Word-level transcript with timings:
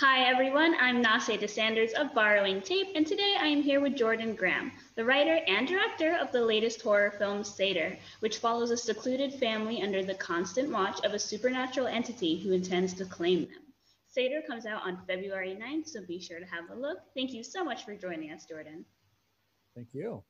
Hi 0.00 0.30
everyone, 0.30 0.76
I'm 0.78 1.02
Nase 1.02 1.40
DeSanders 1.40 1.92
of 1.94 2.14
Borrowing 2.14 2.62
Tape, 2.62 2.86
and 2.94 3.04
today 3.04 3.34
I 3.36 3.48
am 3.48 3.62
here 3.62 3.80
with 3.80 3.96
Jordan 3.96 4.36
Graham, 4.36 4.70
the 4.94 5.04
writer 5.04 5.40
and 5.48 5.66
director 5.66 6.16
of 6.20 6.30
the 6.30 6.44
latest 6.44 6.80
horror 6.82 7.10
film 7.10 7.42
Sator, 7.42 7.98
which 8.20 8.38
follows 8.38 8.70
a 8.70 8.76
secluded 8.76 9.34
family 9.34 9.82
under 9.82 10.04
the 10.04 10.14
constant 10.14 10.70
watch 10.70 11.04
of 11.04 11.14
a 11.14 11.18
supernatural 11.18 11.88
entity 11.88 12.38
who 12.38 12.52
intends 12.52 12.94
to 12.94 13.06
claim 13.06 13.46
them. 13.46 13.64
Sator 14.06 14.40
comes 14.46 14.66
out 14.66 14.86
on 14.86 15.02
February 15.08 15.58
9th, 15.60 15.88
so 15.88 16.06
be 16.06 16.20
sure 16.20 16.38
to 16.38 16.46
have 16.46 16.70
a 16.70 16.80
look. 16.80 16.98
Thank 17.16 17.32
you 17.32 17.42
so 17.42 17.64
much 17.64 17.84
for 17.84 17.96
joining 17.96 18.30
us, 18.30 18.44
Jordan. 18.44 18.84
Thank 19.74 19.94
you. 19.94 20.22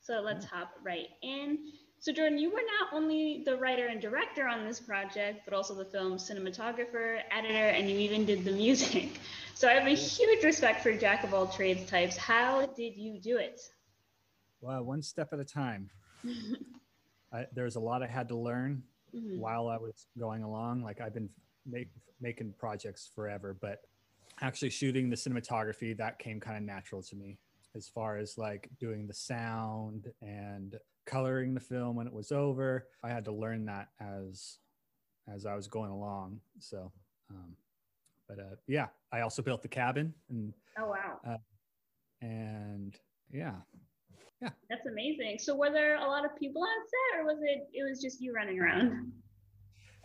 So 0.00 0.22
let's 0.22 0.46
hop 0.46 0.70
right 0.82 1.08
in. 1.22 1.58
So, 2.04 2.12
Jordan, 2.12 2.36
you 2.36 2.50
were 2.50 2.60
not 2.80 2.92
only 2.92 3.42
the 3.46 3.56
writer 3.56 3.86
and 3.86 3.98
director 3.98 4.46
on 4.46 4.66
this 4.66 4.78
project, 4.78 5.40
but 5.46 5.54
also 5.54 5.74
the 5.74 5.86
film's 5.86 6.28
cinematographer, 6.28 7.22
editor, 7.30 7.68
and 7.68 7.88
you 7.88 7.96
even 7.96 8.26
did 8.26 8.44
the 8.44 8.52
music. 8.52 9.20
So, 9.56 9.68
I 9.68 9.74
have 9.74 9.86
a 9.86 9.94
huge 9.94 10.42
respect 10.42 10.82
for 10.82 10.92
jack 10.92 11.22
of 11.22 11.32
all 11.32 11.46
trades 11.46 11.88
types. 11.88 12.16
How 12.16 12.66
did 12.66 12.96
you 12.96 13.20
do 13.20 13.38
it? 13.38 13.60
Well, 14.60 14.82
one 14.82 15.00
step 15.00 15.32
at 15.32 15.38
a 15.38 15.44
time. 15.44 15.88
I, 17.32 17.46
there's 17.54 17.76
a 17.76 17.80
lot 17.80 18.02
I 18.02 18.08
had 18.08 18.28
to 18.28 18.36
learn 18.36 18.82
mm-hmm. 19.14 19.38
while 19.38 19.68
I 19.68 19.76
was 19.76 20.08
going 20.18 20.42
along. 20.42 20.82
Like, 20.82 21.00
I've 21.00 21.14
been 21.14 21.30
make, 21.64 21.88
making 22.20 22.52
projects 22.58 23.08
forever, 23.14 23.56
but 23.58 23.82
actually 24.42 24.70
shooting 24.70 25.08
the 25.08 25.16
cinematography, 25.16 25.96
that 25.96 26.18
came 26.18 26.40
kind 26.40 26.58
of 26.58 26.64
natural 26.64 27.00
to 27.04 27.16
me 27.16 27.38
as 27.76 27.88
far 27.88 28.18
as 28.18 28.36
like 28.36 28.68
doing 28.80 29.06
the 29.06 29.14
sound 29.14 30.08
and 30.20 30.76
coloring 31.06 31.54
the 31.54 31.60
film 31.60 31.96
when 31.96 32.06
it 32.06 32.12
was 32.12 32.32
over. 32.32 32.86
I 33.02 33.08
had 33.08 33.24
to 33.26 33.32
learn 33.32 33.66
that 33.66 33.88
as 34.00 34.58
as 35.32 35.46
I 35.46 35.54
was 35.54 35.66
going 35.66 35.90
along. 35.90 36.40
So, 36.58 36.92
um, 37.30 37.56
but 38.28 38.38
uh, 38.38 38.56
yeah, 38.66 38.88
I 39.12 39.20
also 39.20 39.42
built 39.42 39.62
the 39.62 39.68
cabin 39.68 40.14
and 40.28 40.52
oh 40.78 40.88
wow, 40.88 41.20
uh, 41.26 41.36
and 42.20 42.94
yeah, 43.30 43.54
yeah, 44.40 44.50
that's 44.68 44.86
amazing. 44.86 45.38
So, 45.38 45.54
were 45.54 45.70
there 45.70 45.96
a 45.96 46.06
lot 46.06 46.24
of 46.24 46.36
people 46.38 46.62
on 46.62 46.68
set, 46.68 47.20
or 47.20 47.24
was 47.24 47.38
it 47.42 47.68
it 47.72 47.88
was 47.88 48.00
just 48.00 48.20
you 48.20 48.34
running 48.34 48.60
around? 48.60 49.12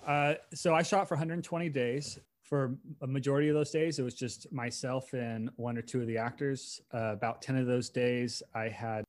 Uh, 0.05 0.35
so 0.53 0.73
I 0.73 0.81
shot 0.81 1.09
for 1.09 1.15
120 1.15 1.67
days. 1.67 2.19
For 2.43 2.77
a 3.01 3.07
majority 3.07 3.49
of 3.49 3.53
those 3.53 3.69
days, 3.69 3.99
it 3.99 4.03
was 4.03 4.15
just 4.15 4.51
myself 4.51 5.13
and 5.13 5.49
one 5.57 5.77
or 5.77 5.81
two 5.81 5.99
of 5.99 6.07
the 6.07 6.17
actors. 6.17 6.81
Uh, 6.93 7.11
about 7.11 7.41
10 7.41 7.57
of 7.57 7.67
those 7.67 7.89
days, 7.89 8.41
I 8.55 8.69
had 8.69 9.03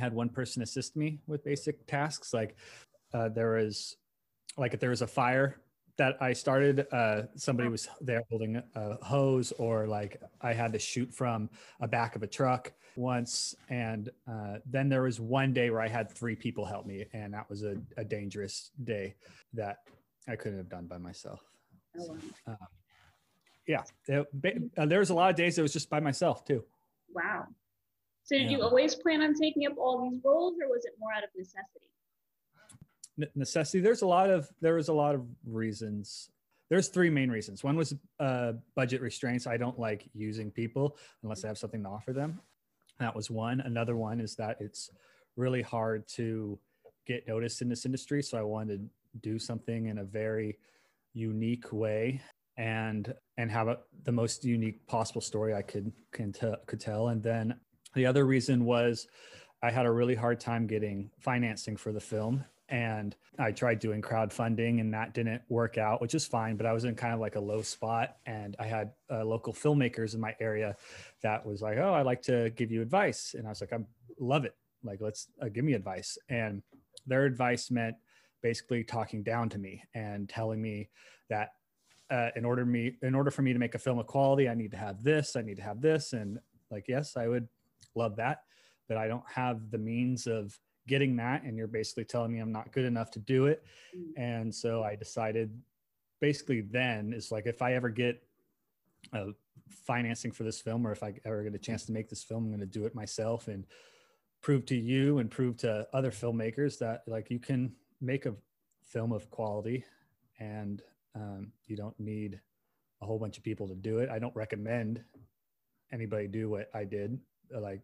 had 0.00 0.12
one 0.12 0.28
person 0.28 0.62
assist 0.62 0.96
me 0.96 1.20
with 1.26 1.44
basic 1.44 1.86
tasks. 1.86 2.34
Like 2.34 2.56
uh, 3.14 3.28
there 3.28 3.52
was, 3.52 3.96
like 4.56 4.74
if 4.74 4.80
there 4.80 4.90
was 4.90 5.02
a 5.02 5.06
fire 5.06 5.60
that 5.96 6.16
I 6.20 6.32
started, 6.32 6.86
uh, 6.92 7.22
somebody 7.36 7.68
was 7.68 7.86
there 8.00 8.22
holding 8.30 8.62
a 8.74 9.04
hose, 9.04 9.52
or 9.52 9.86
like 9.86 10.20
I 10.40 10.52
had 10.54 10.72
to 10.72 10.78
shoot 10.78 11.12
from 11.12 11.50
a 11.80 11.86
back 11.86 12.16
of 12.16 12.22
a 12.22 12.26
truck 12.26 12.72
once. 12.96 13.54
And 13.68 14.08
uh, 14.26 14.56
then 14.64 14.88
there 14.88 15.02
was 15.02 15.20
one 15.20 15.52
day 15.52 15.68
where 15.70 15.82
I 15.82 15.88
had 15.88 16.10
three 16.10 16.36
people 16.36 16.64
help 16.64 16.86
me, 16.86 17.04
and 17.12 17.34
that 17.34 17.48
was 17.50 17.62
a, 17.62 17.76
a 17.98 18.04
dangerous 18.04 18.70
day 18.82 19.14
that 19.52 19.76
I 20.26 20.36
couldn't 20.36 20.58
have 20.58 20.70
done 20.70 20.86
by 20.86 20.98
myself. 20.98 21.42
Oh, 21.98 22.06
wow. 22.08 22.16
Um, 22.46 22.56
yeah, 23.66 23.82
there, 24.06 24.24
uh, 24.78 24.86
there 24.86 25.00
was 25.00 25.10
a 25.10 25.14
lot 25.14 25.30
of 25.30 25.36
days 25.36 25.58
it 25.58 25.62
was 25.62 25.72
just 25.72 25.90
by 25.90 26.00
myself 26.00 26.44
too. 26.44 26.64
Wow. 27.14 27.46
So 28.30 28.38
did 28.38 28.48
yeah. 28.48 28.58
you 28.58 28.62
always 28.62 28.94
plan 28.94 29.22
on 29.22 29.34
taking 29.34 29.66
up 29.66 29.72
all 29.76 30.08
these 30.08 30.20
roles, 30.24 30.54
or 30.62 30.68
was 30.68 30.84
it 30.84 30.92
more 31.00 31.10
out 31.12 31.24
of 31.24 31.30
necessity? 31.36 31.88
necessity. 33.34 33.80
There's 33.80 34.02
a 34.02 34.06
lot 34.06 34.30
of 34.30 34.48
there 34.60 34.74
was 34.74 34.88
a 34.88 34.92
lot 34.92 35.16
of 35.16 35.26
reasons. 35.44 36.30
There's 36.68 36.86
three 36.86 37.10
main 37.10 37.28
reasons. 37.28 37.64
One 37.64 37.76
was 37.76 37.92
uh, 38.20 38.52
budget 38.76 39.00
restraints. 39.00 39.48
I 39.48 39.56
don't 39.56 39.80
like 39.80 40.08
using 40.14 40.52
people 40.52 40.96
unless 41.24 41.44
I 41.44 41.48
have 41.48 41.58
something 41.58 41.82
to 41.82 41.88
offer 41.88 42.12
them. 42.12 42.40
That 43.00 43.16
was 43.16 43.30
one. 43.30 43.62
Another 43.62 43.96
one 43.96 44.20
is 44.20 44.36
that 44.36 44.58
it's 44.60 44.90
really 45.34 45.62
hard 45.62 46.06
to 46.10 46.56
get 47.08 47.26
noticed 47.26 47.62
in 47.62 47.68
this 47.68 47.84
industry. 47.84 48.22
So 48.22 48.38
I 48.38 48.42
wanted 48.42 48.78
to 48.78 49.18
do 49.28 49.40
something 49.40 49.86
in 49.86 49.98
a 49.98 50.04
very 50.04 50.56
unique 51.14 51.72
way 51.72 52.22
and 52.56 53.12
and 53.38 53.50
have 53.50 53.66
a, 53.66 53.78
the 54.04 54.12
most 54.12 54.44
unique 54.44 54.86
possible 54.86 55.20
story 55.20 55.52
I 55.52 55.62
could 55.62 55.90
can 56.12 56.32
t- 56.32 56.54
could 56.66 56.78
tell. 56.78 57.08
And 57.08 57.20
then 57.20 57.58
the 57.94 58.06
other 58.06 58.24
reason 58.24 58.64
was 58.64 59.06
I 59.62 59.70
had 59.70 59.86
a 59.86 59.90
really 59.90 60.14
hard 60.14 60.40
time 60.40 60.66
getting 60.66 61.10
financing 61.18 61.76
for 61.76 61.92
the 61.92 62.00
film. 62.00 62.44
And 62.68 63.16
I 63.36 63.50
tried 63.50 63.80
doing 63.80 64.00
crowdfunding 64.00 64.80
and 64.80 64.94
that 64.94 65.12
didn't 65.12 65.42
work 65.48 65.76
out, 65.76 66.00
which 66.00 66.14
is 66.14 66.24
fine. 66.24 66.56
But 66.56 66.66
I 66.66 66.72
was 66.72 66.84
in 66.84 66.94
kind 66.94 67.12
of 67.12 67.18
like 67.18 67.34
a 67.34 67.40
low 67.40 67.62
spot. 67.62 68.16
And 68.26 68.54
I 68.60 68.66
had 68.66 68.92
uh, 69.10 69.24
local 69.24 69.52
filmmakers 69.52 70.14
in 70.14 70.20
my 70.20 70.36
area 70.40 70.76
that 71.22 71.44
was 71.44 71.62
like, 71.62 71.78
oh, 71.78 71.94
I'd 71.94 72.06
like 72.06 72.22
to 72.22 72.50
give 72.50 72.70
you 72.70 72.80
advice. 72.80 73.34
And 73.36 73.46
I 73.46 73.50
was 73.50 73.60
like, 73.60 73.72
I 73.72 73.78
love 74.20 74.44
it. 74.44 74.54
Like, 74.84 75.00
let's 75.00 75.26
uh, 75.42 75.48
give 75.48 75.64
me 75.64 75.72
advice. 75.72 76.16
And 76.28 76.62
their 77.06 77.24
advice 77.24 77.72
meant 77.72 77.96
basically 78.40 78.84
talking 78.84 79.22
down 79.22 79.48
to 79.50 79.58
me 79.58 79.82
and 79.94 80.28
telling 80.28 80.62
me 80.62 80.88
that 81.28 81.50
uh, 82.10 82.30
in 82.36 82.44
order 82.44 82.64
me 82.64 82.96
in 83.02 83.14
order 83.14 83.30
for 83.30 83.42
me 83.42 83.52
to 83.52 83.58
make 83.58 83.74
a 83.74 83.78
film 83.78 83.98
of 83.98 84.06
quality, 84.06 84.48
I 84.48 84.54
need 84.54 84.70
to 84.72 84.76
have 84.76 85.02
this, 85.02 85.36
I 85.36 85.42
need 85.42 85.56
to 85.56 85.62
have 85.62 85.80
this, 85.80 86.12
and 86.12 86.38
like 86.70 86.86
yes, 86.88 87.16
I 87.16 87.28
would 87.28 87.48
love 87.94 88.16
that. 88.16 88.42
But 88.88 88.96
I 88.96 89.08
don't 89.08 89.24
have 89.32 89.70
the 89.70 89.78
means 89.78 90.26
of 90.26 90.58
getting 90.86 91.16
that. 91.16 91.42
And 91.44 91.56
you're 91.56 91.66
basically 91.66 92.04
telling 92.04 92.32
me 92.32 92.40
I'm 92.40 92.52
not 92.52 92.72
good 92.72 92.84
enough 92.84 93.10
to 93.12 93.18
do 93.18 93.46
it. 93.46 93.62
Mm. 93.96 94.12
And 94.16 94.54
so 94.54 94.82
I 94.82 94.96
decided 94.96 95.56
basically 96.20 96.60
then 96.60 97.12
is 97.12 97.30
like, 97.30 97.46
if 97.46 97.62
I 97.62 97.74
ever 97.74 97.88
get 97.88 98.22
uh, 99.12 99.26
financing 99.68 100.32
for 100.32 100.42
this 100.42 100.60
film, 100.60 100.86
or 100.86 100.92
if 100.92 101.02
I 101.02 101.14
ever 101.24 101.42
get 101.42 101.54
a 101.54 101.58
chance 101.58 101.84
to 101.86 101.92
make 101.92 102.08
this 102.08 102.22
film, 102.22 102.44
I'm 102.44 102.50
going 102.50 102.60
to 102.60 102.66
do 102.66 102.86
it 102.86 102.94
myself 102.94 103.48
and 103.48 103.64
prove 104.42 104.66
to 104.66 104.76
you 104.76 105.18
and 105.18 105.30
prove 105.30 105.56
to 105.58 105.86
other 105.92 106.10
filmmakers 106.10 106.78
that 106.78 107.02
like 107.06 107.30
you 107.30 107.38
can 107.38 107.72
make 108.00 108.26
a 108.26 108.34
film 108.82 109.12
of 109.12 109.30
quality 109.30 109.84
and 110.38 110.82
um, 111.14 111.52
you 111.66 111.76
don't 111.76 111.98
need 112.00 112.40
a 113.02 113.06
whole 113.06 113.18
bunch 113.18 113.36
of 113.38 113.44
people 113.44 113.68
to 113.68 113.74
do 113.74 113.98
it. 113.98 114.08
I 114.10 114.18
don't 114.18 114.34
recommend 114.34 115.02
anybody 115.92 116.26
do 116.26 116.48
what 116.48 116.70
I 116.74 116.84
did 116.84 117.18
like 117.58 117.80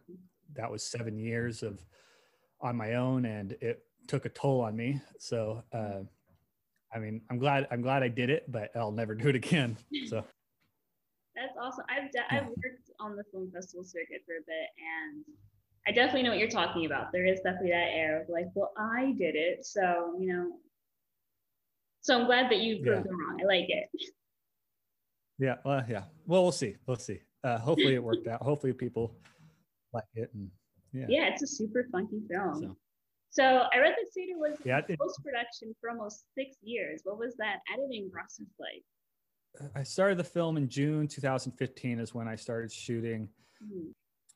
that 0.54 0.71
was 0.71 0.82
seven 0.82 1.19
years 1.19 1.62
of 1.62 1.81
on 2.60 2.77
my 2.77 2.94
own 2.94 3.25
and 3.25 3.53
it 3.60 3.82
took 4.06 4.25
a 4.25 4.28
toll 4.31 4.60
on 4.60 4.77
me. 4.77 5.00
So 5.19 5.62
uh, 5.72 6.03
i 6.94 6.99
mean 6.99 7.21
i'm 7.31 7.38
glad 7.38 7.66
i'm 7.71 7.82
glad 7.82 8.03
i 8.03 8.09
did 8.09 8.31
it 8.31 8.50
but 8.50 8.71
i'll 8.76 8.93
never 8.93 9.15
do 9.15 9.28
it 9.28 9.37
again. 9.37 9.76
So. 10.09 10.25
That's 11.34 11.55
awesome. 11.60 11.84
I've 11.91 12.10
de- 12.12 12.34
i've 12.34 12.47
worked 12.47 12.91
on 12.99 13.15
the 13.15 13.25
film 13.31 13.50
festival 13.53 13.84
circuit 13.84 14.22
for 14.25 14.37
a 14.37 14.44
bit 14.47 14.69
and 14.78 15.25
i 15.87 15.93
definitely 15.93 16.22
know 16.22 16.31
what 16.31 16.38
you're 16.38 16.49
talking 16.49 16.87
about. 16.87 17.12
There 17.12 17.26
is 17.26 17.41
definitely 17.41 17.71
that 17.71 17.91
air 17.93 18.22
of 18.22 18.28
like 18.28 18.47
well 18.55 18.72
i 18.78 19.15
did 19.19 19.34
it 19.34 19.66
so 19.66 20.15
you 20.19 20.32
know. 20.32 20.53
So 22.00 22.19
i'm 22.19 22.26
glad 22.26 22.50
that 22.50 22.60
you 22.60 22.76
proved 22.76 22.87
yeah. 22.87 23.03
them 23.03 23.19
wrong. 23.21 23.38
I 23.43 23.44
like 23.47 23.69
it. 23.69 23.88
Yeah 25.38 25.56
well 25.65 25.84
yeah. 25.88 26.05
Well 26.26 26.43
we'll 26.43 26.53
see. 26.53 26.76
We'll 26.87 26.97
see. 26.97 27.21
Uh, 27.44 27.59
hopefully 27.59 27.94
it 27.94 28.03
worked 28.03 28.26
out. 28.26 28.43
Hopefully 28.43 28.72
people 28.72 29.15
like 29.96 30.04
it 30.14 30.30
and 30.34 30.50
yeah. 30.92 31.06
Yeah, 31.08 31.28
it's 31.28 31.42
a 31.42 31.46
super 31.46 31.86
funky 31.92 32.20
film. 32.30 32.60
So, 32.60 32.76
so 33.30 33.44
I 33.74 33.78
read 33.78 33.94
that 33.98 34.12
Sator 34.12 34.38
was 34.38 34.56
yeah, 34.64 34.80
post 34.80 35.20
production 35.22 35.74
for 35.80 35.90
almost 35.90 36.24
six 36.36 36.56
years. 36.62 37.02
What 37.04 37.18
was 37.18 37.34
that 37.38 37.58
editing 37.72 38.10
process 38.10 38.46
like? 38.58 38.82
I 39.74 39.82
started 39.82 40.18
the 40.18 40.24
film 40.24 40.56
in 40.56 40.68
June 40.68 41.06
2015 41.08 41.98
is 41.98 42.14
when 42.14 42.28
I 42.28 42.36
started 42.36 42.72
shooting, 42.72 43.28
mm-hmm. 43.62 43.90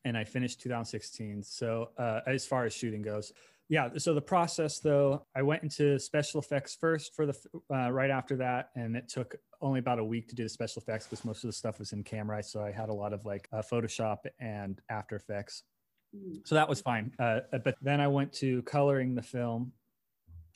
and 0.05 0.17
I 0.17 0.25
finished 0.25 0.61
2016. 0.61 1.43
So 1.43 1.91
uh, 1.99 2.21
as 2.27 2.47
far 2.47 2.65
as 2.65 2.75
shooting 2.75 3.03
goes, 3.03 3.33
yeah. 3.71 3.89
So 3.99 4.15
the 4.15 4.21
process, 4.21 4.81
though, 4.81 5.25
I 5.35 5.43
went 5.43 5.63
into 5.63 5.97
special 6.01 6.41
effects 6.41 6.75
first 6.75 7.15
for 7.15 7.25
the 7.25 7.35
uh, 7.73 7.93
right 7.93 8.11
after 8.11 8.35
that, 8.39 8.71
and 8.75 8.97
it 8.97 9.09
took 9.09 9.37
only 9.61 9.79
about 9.79 10.01
a 10.01 10.05
week 10.05 10.29
to 10.31 10.35
do 10.35 10.43
the 10.43 10.49
special 10.49 10.83
effects 10.83 11.07
because 11.07 11.25
most 11.25 11.45
of 11.45 11.49
the 11.49 11.53
stuff 11.53 11.79
was 11.79 11.93
in 11.93 12.03
camera. 12.03 12.43
So 12.43 12.61
I 12.65 12.73
had 12.73 12.89
a 12.89 12.93
lot 12.93 13.13
of 13.13 13.25
like 13.25 13.49
uh, 13.53 13.63
Photoshop 13.63 14.27
and 14.41 14.81
After 14.91 15.15
Effects. 15.15 15.63
Mm. 16.15 16.45
So 16.45 16.57
that 16.57 16.69
was 16.69 16.81
fine. 16.81 17.13
Uh, 17.21 17.41
but 17.63 17.77
then 17.81 18.01
I 18.01 18.09
went 18.09 18.33
to 18.35 18.63
coloring 18.63 19.15
the 19.15 19.23
film, 19.23 19.71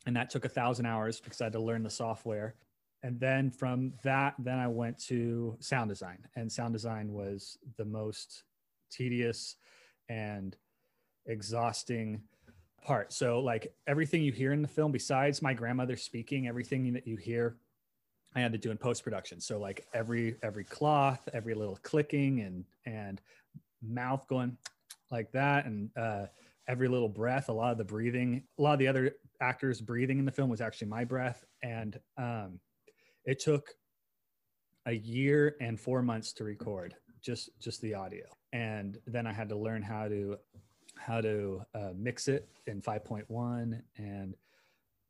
and 0.06 0.17
that 0.17 0.31
took 0.31 0.44
a 0.44 0.49
thousand 0.49 0.87
hours 0.87 1.20
because 1.20 1.40
I 1.40 1.44
had 1.44 1.52
to 1.52 1.62
learn 1.62 1.84
the 1.84 1.90
software. 1.90 2.56
And 3.05 3.20
then 3.20 3.52
from 3.52 3.93
that, 4.02 4.34
then 4.40 4.58
I 4.58 4.67
went 4.67 4.99
to 5.05 5.56
sound 5.60 5.88
design, 5.88 6.19
and 6.34 6.50
sound 6.50 6.72
design 6.72 7.12
was 7.12 7.58
the 7.76 7.84
most 7.84 8.43
tedious 8.90 9.55
and 10.08 10.56
exhausting 11.26 12.22
part. 12.84 13.12
So 13.12 13.40
like 13.40 13.72
everything 13.86 14.22
you 14.22 14.32
hear 14.32 14.52
in 14.52 14.62
the 14.62 14.69
film, 14.69 14.92
besides 14.92 15.42
my 15.42 15.54
grandmother 15.54 15.96
speaking, 15.96 16.46
everything 16.46 16.92
that 16.92 17.06
you 17.06 17.16
hear 17.16 17.56
I 18.36 18.40
had 18.40 18.52
to 18.52 18.58
do 18.58 18.70
in 18.70 18.76
post 18.76 19.04
production. 19.04 19.40
So 19.40 19.58
like 19.58 19.86
every 19.94 20.36
every 20.42 20.64
cloth, 20.64 21.28
every 21.32 21.54
little 21.54 21.78
clicking 21.82 22.40
and 22.40 22.64
and 22.84 23.20
mouth 23.82 24.26
going 24.28 24.56
like 25.10 25.31
that, 25.32 25.66
and 25.66 25.90
uh, 25.96 26.26
every 26.66 26.88
little 26.88 27.08
breath. 27.08 27.48
A 27.48 27.52
lot 27.52 27.72
of 27.72 27.78
the 27.78 27.84
breathing, 27.84 28.42
a 28.58 28.62
lot 28.62 28.72
of 28.72 28.78
the 28.81 28.88
other 28.88 29.12
actors 29.40 29.81
breathing 29.81 30.19
in 30.19 30.25
the 30.25 30.32
film 30.32 30.50
was 30.50 30.60
actually 30.60 30.88
my 30.88 31.04
breath, 31.04 31.44
and 31.62 31.98
um, 32.19 32.58
it 33.25 33.38
took 33.38 33.69
a 34.86 34.92
year 34.92 35.56
and 35.60 35.81
four 35.81 36.02
months 36.02 36.32
to 36.34 36.44
record 36.44 36.94
just 37.22 37.48
just 37.58 37.81
the 37.81 37.94
audio 37.94 38.26
and 38.52 38.98
then 39.06 39.26
i 39.26 39.32
had 39.32 39.48
to 39.48 39.56
learn 39.56 39.81
how 39.81 40.06
to 40.06 40.36
how 41.04 41.20
to 41.20 41.62
uh, 41.74 41.90
mix 41.96 42.28
it 42.28 42.48
in 42.66 42.80
5.1 42.80 43.80
and 43.98 44.34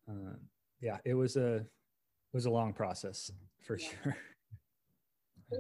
uh, 0.09 0.35
yeah 0.81 0.99
it 1.05 1.15
was 1.15 1.37
a 1.37 1.57
it 1.57 1.67
was 2.33 2.47
a 2.47 2.51
long 2.51 2.73
process 2.73 3.31
for 3.63 3.79
yeah. 3.79 3.89
sure 4.03 4.17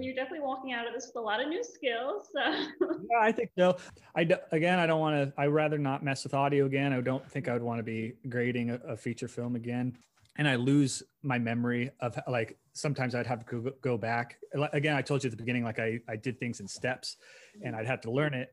you're 0.00 0.14
definitely 0.14 0.44
walking 0.44 0.72
out 0.72 0.86
of 0.86 0.94
this 0.94 1.06
with 1.06 1.16
a 1.16 1.20
lot 1.20 1.40
of 1.40 1.48
new 1.48 1.62
skills. 1.62 2.28
So. 2.32 2.40
yeah, 2.80 3.20
I 3.20 3.32
think 3.32 3.50
so. 3.56 3.76
I 4.14 4.24
do, 4.24 4.36
again, 4.52 4.78
I 4.78 4.86
don't 4.86 5.00
want 5.00 5.16
to. 5.16 5.40
I 5.40 5.46
rather 5.46 5.78
not 5.78 6.02
mess 6.02 6.24
with 6.24 6.34
audio 6.34 6.66
again. 6.66 6.92
I 6.92 7.00
don't 7.00 7.28
think 7.30 7.48
I 7.48 7.52
would 7.52 7.62
want 7.62 7.78
to 7.78 7.82
be 7.82 8.14
grading 8.28 8.70
a, 8.70 8.80
a, 8.88 8.96
feature 8.96 9.28
film 9.28 9.56
again. 9.56 9.96
And 10.36 10.48
I 10.48 10.56
lose 10.56 11.02
my 11.22 11.38
memory 11.38 11.90
of 12.00 12.18
like 12.26 12.56
sometimes 12.72 13.14
I'd 13.14 13.26
have 13.26 13.46
to 13.46 13.62
go, 13.62 13.70
go 13.82 13.98
back. 13.98 14.36
Again, 14.72 14.96
I 14.96 15.02
told 15.02 15.22
you 15.22 15.28
at 15.28 15.30
the 15.30 15.36
beginning, 15.36 15.62
like 15.62 15.78
I 15.78 16.00
I 16.08 16.16
did 16.16 16.40
things 16.40 16.58
in 16.58 16.66
steps, 16.66 17.16
and 17.62 17.76
I'd 17.76 17.86
have 17.86 18.00
to 18.00 18.10
learn 18.10 18.34
it, 18.34 18.52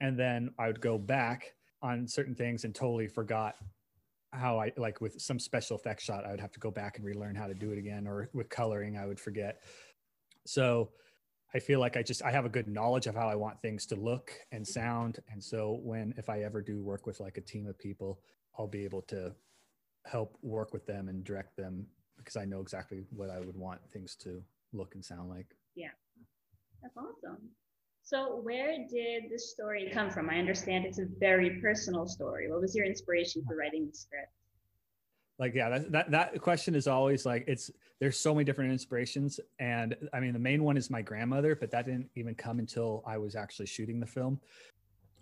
and 0.00 0.18
then 0.18 0.50
I 0.58 0.66
would 0.66 0.80
go 0.80 0.98
back 0.98 1.54
on 1.82 2.06
certain 2.06 2.34
things 2.34 2.64
and 2.64 2.74
totally 2.74 3.08
forgot 3.08 3.56
how 4.32 4.58
I 4.58 4.72
like 4.76 5.00
with 5.00 5.20
some 5.20 5.38
special 5.38 5.76
effects 5.76 6.04
shot, 6.04 6.26
I 6.26 6.30
would 6.30 6.40
have 6.40 6.52
to 6.52 6.60
go 6.60 6.70
back 6.70 6.96
and 6.96 7.06
relearn 7.06 7.34
how 7.34 7.46
to 7.46 7.54
do 7.54 7.70
it 7.70 7.78
again, 7.78 8.06
or 8.06 8.28
with 8.32 8.48
coloring, 8.48 8.96
I 8.96 9.06
would 9.06 9.20
forget. 9.20 9.62
So 10.46 10.90
I 11.54 11.58
feel 11.58 11.80
like 11.80 11.96
I 11.96 12.02
just 12.02 12.22
I 12.22 12.30
have 12.30 12.44
a 12.44 12.50
good 12.50 12.68
knowledge 12.68 13.06
of 13.06 13.14
how 13.14 13.28
I 13.28 13.34
want 13.34 13.60
things 13.62 13.86
to 13.86 13.96
look 13.96 14.32
and 14.52 14.66
sound. 14.66 15.20
And 15.30 15.42
so 15.42 15.80
when 15.82 16.12
if 16.16 16.28
I 16.28 16.42
ever 16.42 16.60
do 16.60 16.82
work 16.82 17.06
with 17.06 17.20
like 17.20 17.38
a 17.38 17.40
team 17.40 17.66
of 17.66 17.78
people, 17.78 18.20
I'll 18.58 18.66
be 18.66 18.84
able 18.84 19.02
to 19.02 19.34
help 20.04 20.36
work 20.42 20.72
with 20.72 20.86
them 20.86 21.08
and 21.08 21.24
direct 21.24 21.56
them 21.56 21.86
because 22.16 22.36
I 22.36 22.44
know 22.44 22.60
exactly 22.60 23.04
what 23.10 23.30
I 23.30 23.38
would 23.38 23.56
want 23.56 23.80
things 23.92 24.16
to 24.16 24.42
look 24.72 24.94
and 24.94 25.04
sound 25.04 25.30
like. 25.30 25.56
Yeah. 25.74 25.90
That's 26.82 26.96
awesome. 26.96 27.48
So 28.06 28.40
where 28.42 28.76
did 28.88 29.24
this 29.30 29.50
story 29.50 29.90
come 29.92 30.10
from? 30.10 30.30
I 30.30 30.38
understand 30.38 30.84
it's 30.86 31.00
a 31.00 31.06
very 31.18 31.60
personal 31.60 32.06
story. 32.06 32.48
What 32.48 32.60
was 32.60 32.74
your 32.74 32.86
inspiration 32.86 33.44
for 33.46 33.56
writing 33.56 33.86
the 33.86 33.96
script? 33.96 34.32
like 35.38 35.54
yeah 35.54 35.68
that, 35.68 35.92
that 35.92 36.10
that 36.10 36.40
question 36.40 36.74
is 36.74 36.86
always 36.86 37.26
like 37.26 37.44
it's 37.46 37.70
there's 38.00 38.18
so 38.18 38.32
many 38.32 38.42
different 38.42 38.72
inspirations 38.72 39.38
and 39.58 39.94
i 40.14 40.18
mean 40.18 40.32
the 40.32 40.38
main 40.38 40.64
one 40.64 40.78
is 40.78 40.88
my 40.88 41.02
grandmother 41.02 41.54
but 41.54 41.70
that 41.70 41.84
didn't 41.84 42.08
even 42.14 42.34
come 42.34 42.58
until 42.58 43.02
i 43.06 43.18
was 43.18 43.36
actually 43.36 43.66
shooting 43.66 44.00
the 44.00 44.06
film 44.06 44.40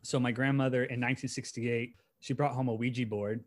so 0.02 0.20
my 0.20 0.30
grandmother 0.30 0.84
in 0.84 1.00
1968 1.00 1.96
she 2.20 2.32
brought 2.32 2.52
home 2.52 2.68
a 2.68 2.72
ouija 2.72 3.04
board 3.04 3.42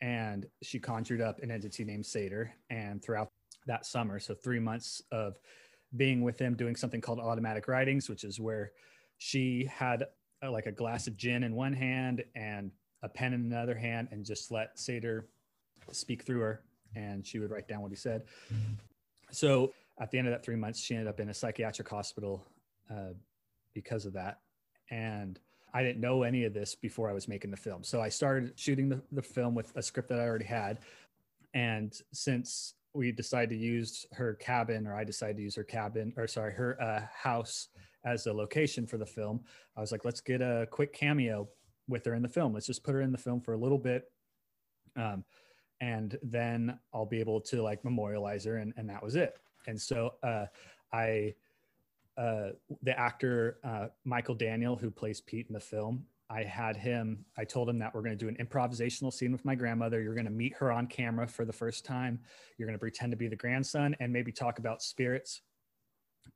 and 0.00 0.46
she 0.62 0.78
conjured 0.78 1.20
up 1.20 1.42
an 1.42 1.50
entity 1.50 1.84
named 1.84 2.04
Sator. 2.04 2.52
And 2.70 3.02
throughout 3.02 3.30
that 3.66 3.86
summer, 3.86 4.18
so 4.18 4.34
three 4.34 4.60
months 4.60 5.02
of 5.10 5.38
being 5.96 6.22
with 6.22 6.38
him, 6.38 6.54
doing 6.54 6.76
something 6.76 7.00
called 7.00 7.18
automatic 7.18 7.68
writings, 7.68 8.08
which 8.08 8.24
is 8.24 8.38
where 8.40 8.72
she 9.18 9.68
had 9.72 10.04
a, 10.42 10.50
like 10.50 10.66
a 10.66 10.72
glass 10.72 11.06
of 11.06 11.16
gin 11.16 11.42
in 11.42 11.54
one 11.54 11.72
hand 11.72 12.24
and 12.34 12.70
a 13.02 13.08
pen 13.08 13.32
in 13.32 13.40
another 13.40 13.74
hand, 13.74 14.08
and 14.10 14.24
just 14.24 14.50
let 14.50 14.78
Sator 14.78 15.28
speak 15.92 16.24
through 16.24 16.40
her 16.40 16.62
and 16.94 17.26
she 17.26 17.38
would 17.38 17.50
write 17.50 17.68
down 17.68 17.82
what 17.82 17.90
he 17.90 17.96
said. 17.96 18.22
So 19.30 19.72
at 20.00 20.10
the 20.10 20.18
end 20.18 20.28
of 20.28 20.32
that 20.32 20.44
three 20.44 20.56
months, 20.56 20.80
she 20.80 20.94
ended 20.94 21.08
up 21.08 21.20
in 21.20 21.28
a 21.28 21.34
psychiatric 21.34 21.88
hospital 21.88 22.46
uh, 22.90 23.12
because 23.74 24.06
of 24.06 24.12
that. 24.14 24.40
And 24.90 25.38
I 25.74 25.82
didn't 25.82 26.00
know 26.00 26.22
any 26.22 26.44
of 26.44 26.54
this 26.54 26.74
before 26.74 27.10
I 27.10 27.12
was 27.12 27.28
making 27.28 27.50
the 27.50 27.56
film. 27.56 27.84
So 27.84 28.00
I 28.00 28.08
started 28.08 28.52
shooting 28.56 28.88
the, 28.88 29.02
the 29.12 29.22
film 29.22 29.54
with 29.54 29.76
a 29.76 29.82
script 29.82 30.08
that 30.08 30.18
I 30.20 30.24
already 30.24 30.46
had. 30.46 30.78
And 31.54 31.94
since 32.12 32.74
we 32.96 33.12
decided 33.12 33.50
to 33.50 33.56
use 33.56 34.06
her 34.12 34.34
cabin, 34.34 34.86
or 34.86 34.94
I 34.94 35.04
decided 35.04 35.36
to 35.36 35.42
use 35.42 35.54
her 35.56 35.64
cabin, 35.64 36.12
or 36.16 36.26
sorry, 36.26 36.52
her 36.54 36.80
uh, 36.80 37.02
house 37.12 37.68
as 38.04 38.26
a 38.26 38.32
location 38.32 38.86
for 38.86 38.98
the 38.98 39.06
film, 39.06 39.40
I 39.76 39.80
was 39.80 39.92
like, 39.92 40.04
let's 40.04 40.20
get 40.20 40.40
a 40.40 40.66
quick 40.70 40.92
cameo 40.92 41.48
with 41.88 42.04
her 42.06 42.14
in 42.14 42.22
the 42.22 42.28
film. 42.28 42.54
Let's 42.54 42.66
just 42.66 42.84
put 42.84 42.94
her 42.94 43.02
in 43.02 43.12
the 43.12 43.18
film 43.18 43.40
for 43.40 43.54
a 43.54 43.58
little 43.58 43.78
bit. 43.78 44.04
Um, 44.96 45.24
and 45.80 46.16
then 46.22 46.78
I'll 46.94 47.06
be 47.06 47.20
able 47.20 47.40
to 47.42 47.62
like 47.62 47.84
memorialize 47.84 48.44
her, 48.44 48.56
and, 48.56 48.72
and 48.76 48.88
that 48.88 49.02
was 49.02 49.16
it. 49.16 49.36
And 49.66 49.80
so 49.80 50.14
uh, 50.22 50.46
I, 50.92 51.34
uh, 52.16 52.50
the 52.82 52.98
actor 52.98 53.58
uh, 53.62 53.88
Michael 54.04 54.34
Daniel, 54.34 54.76
who 54.76 54.90
plays 54.90 55.20
Pete 55.20 55.48
in 55.48 55.52
the 55.52 55.60
film, 55.60 56.04
I 56.28 56.42
had 56.42 56.76
him. 56.76 57.24
I 57.38 57.44
told 57.44 57.68
him 57.68 57.78
that 57.78 57.94
we're 57.94 58.02
going 58.02 58.18
to 58.18 58.24
do 58.24 58.28
an 58.28 58.36
improvisational 58.44 59.12
scene 59.12 59.30
with 59.30 59.44
my 59.44 59.54
grandmother. 59.54 60.02
You're 60.02 60.14
going 60.14 60.26
to 60.26 60.32
meet 60.32 60.54
her 60.58 60.72
on 60.72 60.86
camera 60.86 61.26
for 61.28 61.44
the 61.44 61.52
first 61.52 61.84
time. 61.84 62.18
You're 62.58 62.66
going 62.66 62.74
to 62.74 62.80
pretend 62.80 63.12
to 63.12 63.16
be 63.16 63.28
the 63.28 63.36
grandson 63.36 63.94
and 64.00 64.12
maybe 64.12 64.32
talk 64.32 64.58
about 64.58 64.82
spirits, 64.82 65.42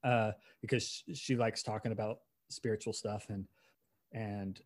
uh, 0.04 0.32
because 0.60 1.02
she 1.14 1.34
likes 1.36 1.62
talking 1.62 1.92
about 1.92 2.18
spiritual 2.50 2.92
stuff 2.92 3.26
and 3.28 3.46
and 4.12 4.60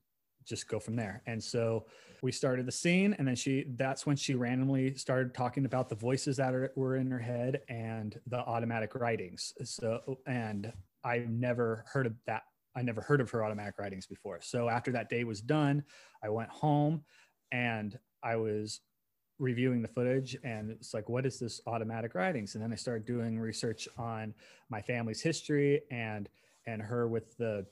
just 0.47 0.69
go 0.69 0.79
from 0.79 0.94
there. 0.94 1.23
And 1.26 1.43
so 1.43 1.87
we 2.23 2.31
started 2.31 2.67
the 2.67 2.73
scene, 2.73 3.15
and 3.19 3.26
then 3.26 3.35
she 3.35 3.65
that's 3.76 4.05
when 4.05 4.17
she 4.17 4.35
randomly 4.35 4.94
started 4.94 5.32
talking 5.32 5.65
about 5.65 5.88
the 5.88 5.94
voices 5.94 6.37
that 6.37 6.55
are, 6.55 6.71
were 6.76 6.97
in 6.97 7.11
her 7.11 7.19
head 7.19 7.62
and 7.69 8.21
the 8.26 8.41
automatic 8.41 8.94
writings. 8.94 9.55
So, 9.65 10.19
and 10.26 10.71
I've 11.03 11.31
never 11.31 11.85
heard 11.91 12.06
of 12.06 12.15
that. 12.26 12.43
I 12.76 12.82
never 12.82 13.00
heard 13.00 13.21
of 13.21 13.31
her 13.31 13.44
automatic 13.44 13.79
writings 13.79 14.06
before. 14.06 14.41
So 14.43 14.69
after 14.69 14.93
that 14.93 15.09
day 15.09 15.25
was 15.25 15.41
done, 15.41 15.85
I 16.23 16.29
went 16.29 16.50
home 16.50 17.05
and 17.53 17.99
I 18.23 18.37
was 18.37 18.81
reviewing 19.38 19.82
the 19.82 19.88
footage 19.88 20.37
and 20.44 20.71
it's 20.71 20.94
like 20.94 21.09
what 21.09 21.26
is 21.26 21.38
this 21.38 21.61
automatic 21.67 22.15
writings? 22.15 22.55
And 22.55 22.62
then 22.62 22.73
i 22.73 22.76
started 22.76 23.05
doing 23.05 23.38
research 23.38 23.88
on 23.99 24.35
my 24.71 24.81
family's 24.81 25.21
history 25.21 25.82
and 25.91 26.29
and 26.67 26.81
her 26.81 27.09
with 27.09 27.37
the 27.37 27.67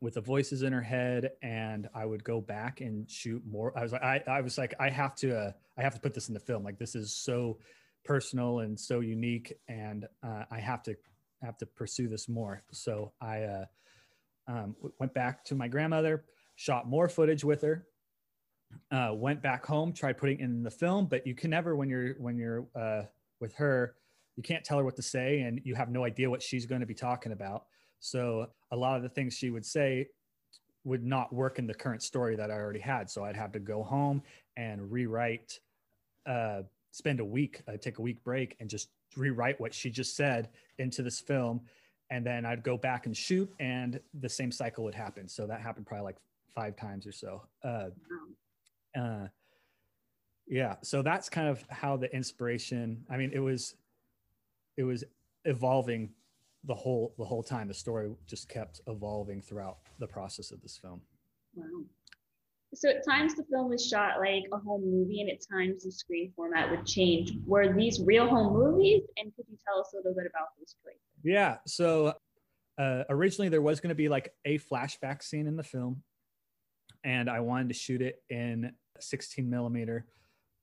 with 0.00 0.14
the 0.14 0.20
voices 0.20 0.62
in 0.62 0.72
her 0.72 0.82
head. 0.82 1.32
And 1.42 1.88
i 1.94 2.04
would 2.04 2.24
go 2.24 2.40
back 2.40 2.80
and 2.80 3.08
shoot 3.10 3.42
more. 3.46 3.76
I 3.76 3.82
was 3.82 3.92
like 3.92 4.02
i, 4.02 4.22
I 4.26 4.40
was 4.40 4.56
like 4.56 4.74
i 4.80 4.88
have 4.88 5.14
to 5.16 5.38
uh, 5.38 5.52
i 5.76 5.82
have 5.82 5.94
to 5.94 6.00
put 6.00 6.14
this 6.14 6.28
in 6.28 6.34
the 6.34 6.40
film. 6.40 6.64
Like 6.64 6.78
this 6.78 6.94
is 6.94 7.14
so 7.14 7.58
personal 8.04 8.60
and 8.60 8.78
so 8.78 9.00
unique 9.00 9.52
and 9.68 10.06
uh, 10.24 10.44
i 10.50 10.58
have 10.58 10.82
to 10.84 10.96
have 11.42 11.58
to 11.58 11.66
pursue 11.66 12.08
this 12.08 12.28
more. 12.28 12.62
So 12.72 13.12
i 13.20 13.42
uh, 13.42 13.64
um, 14.48 14.74
went 14.98 15.12
back 15.14 15.44
to 15.44 15.54
my 15.54 15.68
grandmother 15.68 16.24
shot 16.56 16.88
more 16.88 17.08
footage 17.08 17.44
with 17.44 17.62
her 17.62 17.86
uh, 18.90 19.10
went 19.14 19.42
back 19.42 19.64
home 19.64 19.92
tried 19.92 20.18
putting 20.18 20.40
in 20.40 20.62
the 20.62 20.70
film 20.70 21.06
but 21.06 21.26
you 21.26 21.34
can 21.34 21.50
never 21.50 21.76
when 21.76 21.88
you're 21.88 22.14
when 22.14 22.36
you're 22.36 22.66
uh, 22.74 23.02
with 23.40 23.54
her 23.54 23.94
you 24.36 24.42
can't 24.42 24.64
tell 24.64 24.78
her 24.78 24.84
what 24.84 24.96
to 24.96 25.02
say 25.02 25.40
and 25.40 25.60
you 25.64 25.74
have 25.74 25.90
no 25.90 26.04
idea 26.04 26.28
what 26.28 26.42
she's 26.42 26.66
going 26.66 26.80
to 26.80 26.86
be 26.86 26.94
talking 26.94 27.32
about 27.32 27.64
so 28.00 28.48
a 28.72 28.76
lot 28.76 28.96
of 28.96 29.02
the 29.02 29.08
things 29.08 29.34
she 29.34 29.50
would 29.50 29.64
say 29.64 30.08
would 30.84 31.04
not 31.04 31.32
work 31.32 31.58
in 31.58 31.66
the 31.66 31.74
current 31.74 32.02
story 32.02 32.36
that 32.36 32.50
I 32.50 32.54
already 32.54 32.80
had. 32.80 33.08
So 33.08 33.24
I'd 33.24 33.36
have 33.36 33.52
to 33.52 33.60
go 33.60 33.82
home 33.82 34.22
and 34.56 34.90
rewrite, 34.90 35.60
uh, 36.26 36.62
spend 36.90 37.20
a 37.20 37.24
week, 37.24 37.62
uh, 37.68 37.76
take 37.80 37.98
a 37.98 38.02
week 38.02 38.22
break 38.24 38.56
and 38.60 38.68
just 38.68 38.88
rewrite 39.16 39.60
what 39.60 39.72
she 39.72 39.90
just 39.90 40.16
said 40.16 40.48
into 40.78 41.02
this 41.02 41.20
film. 41.20 41.60
And 42.12 42.26
then 42.26 42.44
I'd 42.44 42.62
go 42.62 42.76
back 42.76 43.06
and 43.06 43.16
shoot 43.16 43.50
and 43.58 43.98
the 44.20 44.28
same 44.28 44.52
cycle 44.52 44.84
would 44.84 44.94
happen. 44.94 45.26
So 45.28 45.46
that 45.46 45.62
happened 45.62 45.86
probably 45.86 46.04
like 46.04 46.18
five 46.54 46.76
times 46.76 47.06
or 47.06 47.12
so. 47.12 47.42
Uh, 47.64 47.88
uh, 48.98 49.26
yeah. 50.46 50.76
So 50.82 51.00
that's 51.00 51.30
kind 51.30 51.48
of 51.48 51.64
how 51.70 51.96
the 51.96 52.14
inspiration, 52.14 53.04
I 53.10 53.16
mean, 53.16 53.30
it 53.32 53.38
was, 53.38 53.76
it 54.76 54.82
was 54.82 55.04
evolving 55.46 56.10
the 56.64 56.74
whole 56.74 57.12
the 57.18 57.24
whole 57.24 57.42
time 57.42 57.66
the 57.66 57.74
story 57.74 58.10
just 58.26 58.48
kept 58.48 58.80
evolving 58.86 59.40
throughout 59.40 59.78
the 59.98 60.06
process 60.06 60.52
of 60.52 60.60
this 60.62 60.76
film 60.76 61.00
wow 61.56 61.64
so 62.74 62.88
at 62.88 63.04
times 63.06 63.34
the 63.34 63.44
film 63.50 63.68
was 63.68 63.86
shot 63.86 64.18
like 64.18 64.44
a 64.52 64.58
home 64.58 64.82
movie 64.84 65.20
and 65.20 65.30
at 65.30 65.38
times 65.50 65.84
the 65.84 65.92
screen 65.92 66.32
format 66.34 66.70
would 66.70 66.86
change 66.86 67.32
were 67.46 67.72
these 67.72 68.00
real 68.00 68.26
home 68.26 68.52
movies 68.52 69.02
and 69.16 69.34
could 69.36 69.44
you 69.50 69.56
tell 69.66 69.80
us 69.80 69.92
a 69.92 69.96
little 69.96 70.14
bit 70.14 70.30
about 70.30 70.48
those 70.58 70.74
choices 70.82 71.00
yeah 71.22 71.56
so 71.66 72.14
uh, 72.78 73.04
originally 73.10 73.48
there 73.48 73.62
was 73.62 73.80
going 73.80 73.90
to 73.90 73.94
be 73.94 74.08
like 74.08 74.32
a 74.44 74.58
flashback 74.58 75.22
scene 75.22 75.46
in 75.46 75.56
the 75.56 75.62
film 75.62 76.02
and 77.04 77.28
i 77.28 77.40
wanted 77.40 77.68
to 77.68 77.74
shoot 77.74 78.00
it 78.00 78.22
in 78.30 78.72
16 78.98 79.48
millimeter 79.48 80.06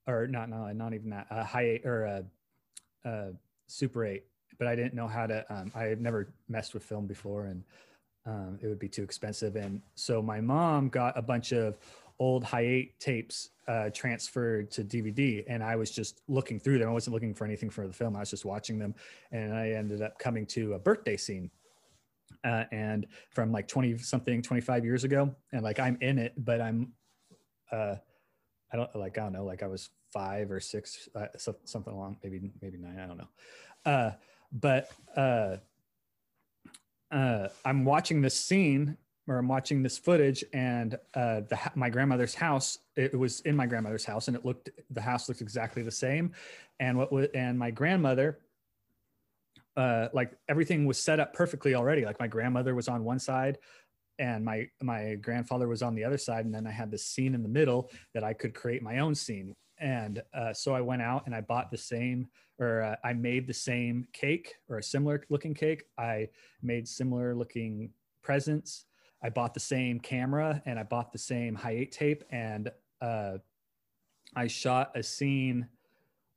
or 0.06 0.26
not 0.26 0.48
no 0.48 0.66
not 0.72 0.94
even 0.94 1.10
that 1.10 1.26
uh, 1.30 1.44
high 1.44 1.66
eight 1.66 1.86
or 1.86 2.24
uh, 3.04 3.30
super 3.68 4.04
8 4.04 4.24
but 4.60 4.68
I 4.68 4.76
didn't 4.76 4.94
know 4.94 5.08
how 5.08 5.26
to. 5.26 5.44
Um, 5.52 5.72
I 5.74 5.84
had 5.84 6.00
never 6.00 6.32
messed 6.48 6.74
with 6.74 6.84
film 6.84 7.06
before, 7.06 7.46
and 7.46 7.64
um, 8.26 8.58
it 8.60 8.66
would 8.66 8.78
be 8.78 8.88
too 8.88 9.02
expensive. 9.02 9.56
And 9.56 9.80
so 9.94 10.22
my 10.22 10.40
mom 10.40 10.88
got 10.88 11.16
a 11.16 11.22
bunch 11.22 11.52
of 11.52 11.78
old 12.18 12.44
high 12.44 12.66
eight 12.66 13.00
tapes 13.00 13.50
uh, 13.66 13.88
transferred 13.90 14.70
to 14.72 14.84
DVD, 14.84 15.44
and 15.48 15.62
I 15.62 15.76
was 15.76 15.90
just 15.90 16.20
looking 16.28 16.60
through 16.60 16.78
them. 16.78 16.88
I 16.88 16.92
wasn't 16.92 17.14
looking 17.14 17.34
for 17.34 17.44
anything 17.44 17.70
for 17.70 17.86
the 17.86 17.92
film. 17.92 18.16
I 18.16 18.20
was 18.20 18.30
just 18.30 18.44
watching 18.44 18.78
them, 18.78 18.94
and 19.32 19.54
I 19.54 19.70
ended 19.70 20.02
up 20.02 20.18
coming 20.18 20.44
to 20.46 20.74
a 20.74 20.78
birthday 20.78 21.16
scene. 21.16 21.50
Uh, 22.44 22.64
and 22.72 23.06
from 23.30 23.52
like 23.52 23.68
20 23.68 23.98
something 23.98 24.40
25 24.40 24.82
years 24.82 25.04
ago 25.04 25.34
and 25.52 25.62
like 25.62 25.78
i'm 25.78 25.98
in 26.00 26.16
it 26.16 26.32
but 26.38 26.58
i'm 26.58 26.90
uh 27.70 27.96
i 28.72 28.76
don't 28.76 28.94
like 28.96 29.18
i 29.18 29.20
don't 29.20 29.34
know 29.34 29.44
like 29.44 29.62
i 29.62 29.66
was 29.66 29.90
five 30.10 30.50
or 30.50 30.58
six 30.58 31.06
uh, 31.16 31.26
so, 31.36 31.54
something 31.64 31.92
along 31.92 32.16
maybe 32.22 32.40
maybe 32.62 32.78
nine 32.78 32.98
i 32.98 33.06
don't 33.06 33.18
know 33.18 33.28
uh 33.84 34.10
but 34.52 34.90
uh, 35.16 35.56
uh, 37.10 37.48
I'm 37.64 37.84
watching 37.84 38.20
this 38.20 38.34
scene 38.34 38.96
or 39.28 39.38
I'm 39.38 39.48
watching 39.48 39.82
this 39.82 39.96
footage, 39.96 40.44
and 40.52 40.96
uh, 41.14 41.42
the 41.48 41.58
my 41.76 41.88
grandmother's 41.88 42.34
house. 42.34 42.78
It 42.96 43.16
was 43.16 43.40
in 43.40 43.54
my 43.54 43.66
grandmother's 43.66 44.04
house, 44.04 44.26
and 44.28 44.36
it 44.36 44.44
looked 44.44 44.70
the 44.90 45.00
house 45.00 45.28
looked 45.28 45.40
exactly 45.40 45.82
the 45.82 45.90
same. 45.90 46.32
And 46.80 46.98
what 46.98 47.12
was 47.12 47.28
and 47.34 47.58
my 47.58 47.70
grandmother, 47.70 48.40
uh, 49.76 50.08
like 50.12 50.32
everything 50.48 50.84
was 50.84 50.98
set 50.98 51.20
up 51.20 51.32
perfectly 51.32 51.74
already. 51.74 52.04
Like 52.04 52.18
my 52.18 52.26
grandmother 52.26 52.74
was 52.74 52.88
on 52.88 53.04
one 53.04 53.20
side, 53.20 53.58
and 54.18 54.44
my 54.44 54.68
my 54.82 55.14
grandfather 55.16 55.68
was 55.68 55.80
on 55.80 55.94
the 55.94 56.02
other 56.02 56.18
side, 56.18 56.44
and 56.44 56.54
then 56.54 56.66
I 56.66 56.72
had 56.72 56.90
this 56.90 57.06
scene 57.06 57.34
in 57.34 57.42
the 57.44 57.48
middle 57.48 57.90
that 58.14 58.24
I 58.24 58.32
could 58.32 58.52
create 58.52 58.82
my 58.82 58.98
own 58.98 59.14
scene. 59.14 59.54
And 59.78 60.22
uh, 60.34 60.52
so 60.52 60.74
I 60.74 60.80
went 60.82 61.02
out 61.02 61.24
and 61.24 61.34
I 61.34 61.40
bought 61.40 61.70
the 61.70 61.78
same, 61.78 62.28
or 62.60 62.82
uh, 62.82 62.96
I 63.02 63.14
made 63.14 63.46
the 63.46 63.54
same 63.54 64.06
cake 64.12 64.54
or 64.68 64.78
a 64.78 64.82
similar 64.82 65.24
looking 65.30 65.54
cake. 65.54 65.84
I 65.98 66.28
made 66.62 66.86
similar 66.86 67.34
looking 67.34 67.90
presents 68.22 68.84
I 69.22 69.28
bought 69.28 69.54
the 69.54 69.60
same 69.60 70.00
camera 70.00 70.62
and 70.64 70.78
I 70.78 70.82
bought 70.82 71.12
the 71.12 71.18
same 71.18 71.54
hi 71.54 71.72
eight 71.72 71.92
tape 71.92 72.24
and 72.30 72.70
uh, 73.00 73.38
I 74.34 74.46
shot 74.46 74.92
a 74.94 75.02
scene 75.02 75.68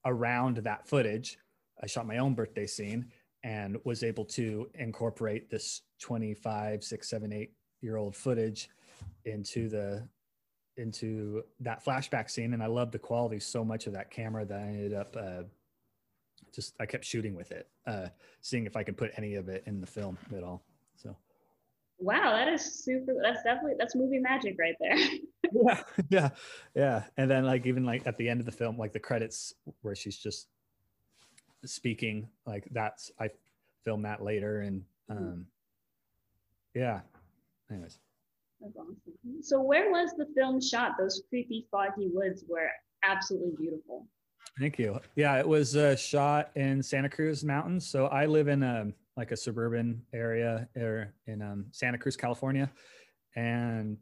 around 0.06 0.58
that 0.58 0.88
footage. 0.88 1.38
I 1.82 1.88
shot 1.88 2.06
my 2.06 2.18
own 2.18 2.34
birthday 2.34 2.68
scene 2.68 3.12
and 3.44 3.78
was 3.86 4.04
able 4.04 4.26
to 4.26 4.70
incorporate 4.76 5.50
this 5.50 5.82
25, 6.00 6.84
six, 6.84 7.10
seven, 7.10 7.32
eight 7.32 7.54
year 7.82 7.98
old 7.98 8.16
footage 8.16 8.70
into 9.26 9.70
the 9.70 10.08
into 10.76 11.44
that 11.60 11.86
flashback 11.86 12.30
scene. 12.30 12.54
And 12.54 12.64
I 12.64 12.68
love 12.68 12.92
the 12.92 13.00
quality 13.00 13.40
so 13.40 13.64
much 13.64 13.86
of 13.86 13.94
that 13.94 14.12
camera 14.12 14.44
that 14.46 14.60
I 14.60 14.64
ended 14.64 14.94
up 14.94 15.16
uh, 15.18 15.44
just 16.54 16.76
I 16.80 16.86
kept 16.86 17.06
shooting 17.06 17.36
with 17.36 17.52
it, 17.52 17.68
uh, 17.88 18.08
seeing 18.42 18.66
if 18.66 18.76
I 18.76 18.84
could 18.84 18.98
put 18.98 19.12
any 19.18 19.36
of 19.36 19.50
it 19.50 19.64
in 19.66 19.82
the 19.82 19.88
film 19.88 20.18
at 20.36 20.44
all. 20.44 20.64
So 20.96 21.16
wow 22.04 22.34
that 22.36 22.48
is 22.48 22.84
super 22.84 23.14
that's 23.22 23.44
definitely 23.44 23.76
that's 23.78 23.96
movie 23.96 24.20
magic 24.20 24.58
right 24.60 24.76
there 24.80 24.98
yeah 25.54 25.84
yeah 26.10 26.30
yeah 26.76 27.04
and 27.18 27.30
then 27.30 27.46
like 27.46 27.66
even 27.66 27.86
like 27.86 28.06
at 28.06 28.18
the 28.18 28.28
end 28.28 28.40
of 28.40 28.46
the 28.46 28.52
film 28.52 28.78
like 28.78 28.92
the 28.92 29.00
credits 29.00 29.54
where 29.82 29.96
she's 29.96 30.18
just 30.18 30.48
speaking 31.66 32.28
like 32.46 32.68
that's 32.72 33.12
i 33.20 33.30
filmed 33.84 34.04
that 34.04 34.22
later 34.22 34.62
and 34.62 34.84
hmm. 35.10 35.18
um 35.18 35.46
yeah 36.74 37.00
anyways 37.72 38.00
that's 38.60 38.76
awesome 38.76 38.98
so 39.42 39.62
where 39.62 39.90
was 39.90 40.14
the 40.18 40.28
film 40.36 40.60
shot 40.60 40.92
those 41.00 41.22
creepy 41.30 41.66
foggy 41.72 42.10
woods 42.12 42.44
were 42.50 42.70
absolutely 43.04 43.54
beautiful 43.58 44.06
thank 44.60 44.78
you 44.78 45.00
yeah 45.16 45.38
it 45.40 45.48
was 45.48 45.76
uh, 45.76 45.96
shot 45.96 46.52
in 46.56 46.82
santa 46.82 47.10
cruz 47.10 47.44
mountains 47.44 47.88
so 47.88 48.08
i 48.08 48.26
live 48.26 48.48
in 48.48 48.64
a 48.64 48.82
um, 48.82 48.94
like 49.16 49.32
a 49.32 49.38
suburban 49.38 50.02
area 50.14 50.68
or 50.76 51.14
in 51.28 51.42
um, 51.42 51.66
Santa 51.72 51.98
Cruz, 51.98 52.16
California. 52.16 52.72
And 53.36 53.98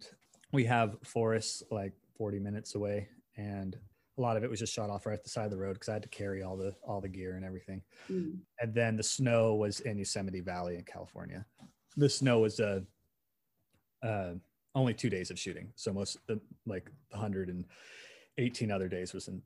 we 0.52 0.66
have 0.66 0.98
forests 1.04 1.64
like 1.72 1.94
40 2.18 2.40
minutes 2.40 2.76
away. 2.76 3.10
And 3.38 3.78
a 4.18 4.22
lot 4.22 4.38
of 4.38 4.44
it 4.44 4.50
was 4.50 4.60
just 4.60 4.74
shot 4.74 4.90
off 4.90 5.06
right 5.06 5.14
at 5.14 5.24
the 5.24 5.30
side 5.30 5.46
of 5.46 5.52
the 5.52 5.58
road 5.58 5.74
because 5.74 5.90
I 5.90 5.94
had 5.94 6.04
to 6.04 6.10
carry 6.10 6.44
all 6.44 6.58
the 6.58 6.76
all 6.84 7.02
the 7.02 7.10
gear 7.10 7.36
and 7.36 7.46
everything. 7.46 7.82
Mm. 8.10 8.40
And 8.60 8.74
then 8.74 8.98
the 8.98 9.04
snow 9.04 9.56
was 9.56 9.80
in 9.82 9.98
Yosemite 9.98 10.42
Valley 10.42 10.76
in 10.76 10.84
California. 10.84 11.46
The 11.98 12.10
snow 12.10 12.40
was 12.40 12.60
uh, 12.60 12.82
uh, 14.04 14.34
only 14.76 14.94
two 14.94 15.10
days 15.10 15.32
of 15.32 15.40
shooting. 15.40 15.72
So 15.76 15.94
most 15.94 16.18
the 16.28 16.40
like 16.66 16.90
118 17.12 18.72
other 18.72 18.88
days 18.90 19.14
was 19.14 19.28
in 19.28 19.42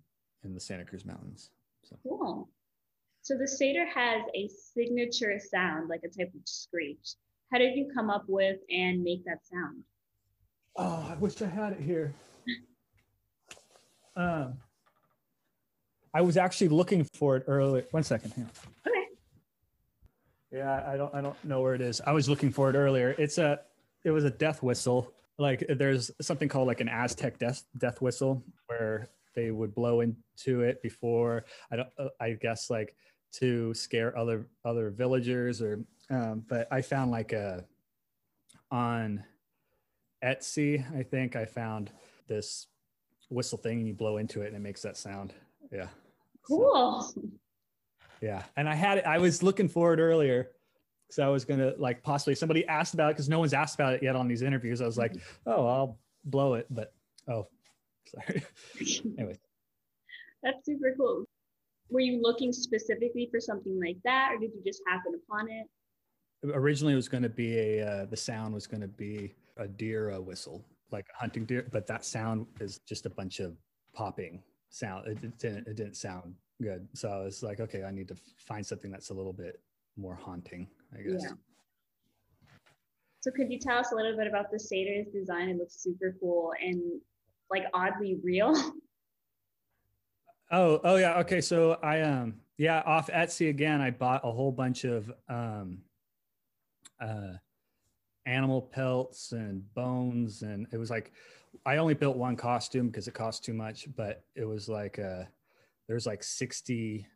in 0.46 0.54
the 0.54 0.60
Santa 0.60 0.86
Cruz 0.86 1.06
Mountains. 1.06 1.50
So. 1.84 1.98
Cool. 2.04 2.50
So 3.22 3.36
the 3.38 3.48
Sator 3.48 3.86
has 3.88 4.22
a 4.36 4.48
signature 4.48 5.40
sound, 5.40 5.90
like 5.90 6.02
a 6.04 6.08
type 6.08 6.32
of 6.34 6.42
screech. 6.46 7.16
How 7.52 7.58
did 7.58 7.76
you 7.76 7.92
come 7.94 8.10
up 8.10 8.26
with 8.28 8.58
and 8.70 9.04
make 9.04 9.26
that 9.26 9.40
sound? 9.46 9.84
Oh, 10.78 11.08
I 11.10 11.16
wish 11.16 11.42
I 11.42 11.48
had 11.48 11.74
it 11.74 11.82
here. 11.82 12.14
um, 14.16 14.58
I 16.14 16.22
was 16.22 16.38
actually 16.38 16.70
looking 16.70 17.04
for 17.14 17.36
it 17.38 17.44
earlier. 17.48 17.86
One 17.92 18.04
second 18.04 18.34
here. 18.34 18.48
Okay. 18.88 19.06
Yeah, 20.52 20.84
I 20.88 20.96
don't 20.96 21.14
I 21.14 21.22
don't 21.22 21.44
know 21.44 21.62
where 21.62 21.76
it 21.76 21.82
is. 21.82 22.02
I 22.06 22.14
was 22.14 22.30
looking 22.30 22.52
for 22.52 22.70
it 22.70 22.76
earlier. 22.76 23.16
It's 23.18 23.38
a 23.38 23.60
it 24.04 24.12
was 24.12 24.24
a 24.24 24.30
death 24.30 24.64
whistle. 24.64 25.12
Like 25.38 25.66
there's 25.68 26.12
something 26.22 26.48
called 26.48 26.68
like 26.68 26.80
an 26.80 26.90
Aztec 26.90 27.38
death 27.38 27.64
death 27.78 28.02
whistle 28.02 28.44
where 28.68 29.10
they 29.36 29.52
would 29.52 29.76
blow 29.76 30.02
into 30.02 30.62
it 30.62 30.82
before 30.82 31.46
I 31.72 31.76
don't 31.78 31.90
uh, 31.98 32.10
I 32.20 32.32
guess 32.32 32.70
like 32.70 32.96
to 33.34 33.74
scare 33.74 34.18
other 34.18 34.48
other 34.64 34.90
villagers 34.90 35.62
or 35.62 35.84
um, 36.10 36.44
but 36.48 36.68
I 36.72 36.82
found 36.82 37.12
like 37.12 37.34
a 37.34 37.66
on 38.72 39.24
Etsy, 40.24 40.84
I 40.98 41.04
think 41.04 41.36
I 41.36 41.46
found 41.46 41.92
this 42.28 42.68
whistle 43.30 43.58
thing 43.58 43.80
and 43.80 43.88
you 43.88 43.94
blow 43.94 44.18
into 44.18 44.42
it 44.42 44.48
and 44.48 44.56
it 44.56 44.60
makes 44.60 44.82
that 44.82 44.98
sound. 44.98 45.34
Yeah. 45.72 45.88
Cool. 46.42 47.02
So, 47.02 47.22
yeah. 48.22 48.44
And 48.56 48.68
I 48.70 48.76
had 48.76 49.00
it, 49.00 49.06
I 49.06 49.18
was 49.18 49.44
looking 49.44 49.68
for 49.68 49.94
it 49.94 50.00
earlier. 50.00 50.52
So 51.12 51.24
I 51.26 51.30
was 51.30 51.46
gonna 51.46 51.74
like 51.78 52.02
possibly 52.04 52.36
somebody 52.36 52.66
asked 52.68 52.94
about 52.94 53.12
it 53.12 53.14
because 53.16 53.30
no 53.30 53.40
one's 53.40 53.54
asked 53.54 53.76
about 53.76 53.94
it 53.94 54.04
yet 54.04 54.16
on 54.16 54.28
these 54.28 54.42
interviews. 54.42 54.82
I 54.82 54.86
was 54.86 54.98
like, 54.98 55.14
mm-hmm. 55.14 55.50
oh, 55.50 55.68
I'll 55.68 56.00
blow 56.24 56.56
it, 56.56 56.68
but 56.70 56.94
oh, 57.28 57.48
sorry. 58.16 58.44
anyway. 59.18 59.38
That's 60.44 60.66
super 60.66 60.94
cool 60.98 61.26
were 61.90 62.00
you 62.00 62.22
looking 62.22 62.52
specifically 62.52 63.28
for 63.32 63.40
something 63.40 63.80
like 63.80 63.98
that 64.04 64.32
or 64.34 64.38
did 64.38 64.52
you 64.56 64.62
just 64.66 64.82
happen 64.88 65.14
upon 65.24 65.48
it 65.50 65.68
originally 66.54 66.94
it 66.94 66.98
was 66.98 67.10
going 67.10 67.24
to 67.24 67.30
be 67.30 67.58
a 67.58 67.86
uh, 67.86 68.06
the 68.06 68.18
sound 68.18 68.54
was 68.54 68.68
going 68.68 68.82
to 68.82 68.88
be 68.88 69.34
a 69.58 69.68
deer 69.68 70.12
a 70.12 70.22
whistle 70.22 70.64
like 70.92 71.06
a 71.16 71.20
hunting 71.20 71.46
deer 71.46 71.68
but 71.72 71.88
that 71.88 72.06
sound 72.06 72.46
is 72.60 72.80
just 72.88 73.06
a 73.06 73.10
bunch 73.10 73.40
of 73.40 73.56
popping 73.94 74.42
sound 74.70 75.08
it, 75.08 75.18
it, 75.24 75.38
didn't, 75.38 75.68
it 75.68 75.76
didn't 75.76 75.96
sound 75.96 76.34
good 76.62 76.88
so 76.94 77.10
i 77.10 77.24
was 77.24 77.44
like 77.44 77.60
okay 77.60 77.84
i 77.84 77.92
need 77.92 78.08
to 78.08 78.16
find 78.38 78.66
something 78.66 78.92
that's 78.92 79.10
a 79.10 79.14
little 79.14 79.34
bit 79.34 79.60
more 79.98 80.16
haunting 80.16 80.68
i 80.94 81.02
guess 81.02 81.22
yeah. 81.24 81.34
so 83.22 83.32
could 83.32 83.52
you 83.52 83.60
tell 83.60 83.78
us 83.78 83.92
a 83.92 83.96
little 83.96 84.16
bit 84.16 84.28
about 84.28 84.52
the 84.52 84.60
Sator's 84.60 85.08
design 85.08 85.50
it 85.50 85.58
looks 85.58 85.82
super 85.82 86.16
cool 86.20 86.52
and 86.62 86.82
like 87.52 87.66
oddly 87.74 88.18
real 88.24 88.54
Oh, 90.52 90.80
oh 90.84 90.96
yeah. 90.98 91.18
Okay. 91.20 91.42
So 91.42 91.80
I 91.82 92.02
um 92.02 92.36
yeah, 92.58 92.82
off 92.86 93.08
Etsy 93.08 93.50
again, 93.50 93.82
I 93.82 93.92
bought 93.92 94.22
a 94.24 94.32
whole 94.32 94.52
bunch 94.52 94.84
of 94.84 95.12
um 95.28 95.80
uh 97.02 97.34
animal 98.26 98.62
pelts 98.62 99.32
and 99.32 99.62
bones 99.74 100.42
and 100.42 100.68
it 100.72 100.78
was 100.78 100.90
like 100.90 101.12
I 101.66 101.78
only 101.78 101.94
built 101.94 102.18
one 102.18 102.36
costume 102.36 102.88
because 102.88 103.08
it 103.08 103.14
cost 103.14 103.44
too 103.44 103.54
much, 103.54 103.88
but 103.96 104.24
it 104.36 104.46
was 104.46 104.70
like 104.70 105.00
uh 105.00 105.24
there's 105.88 106.06
like 106.06 106.24
60 106.24 107.08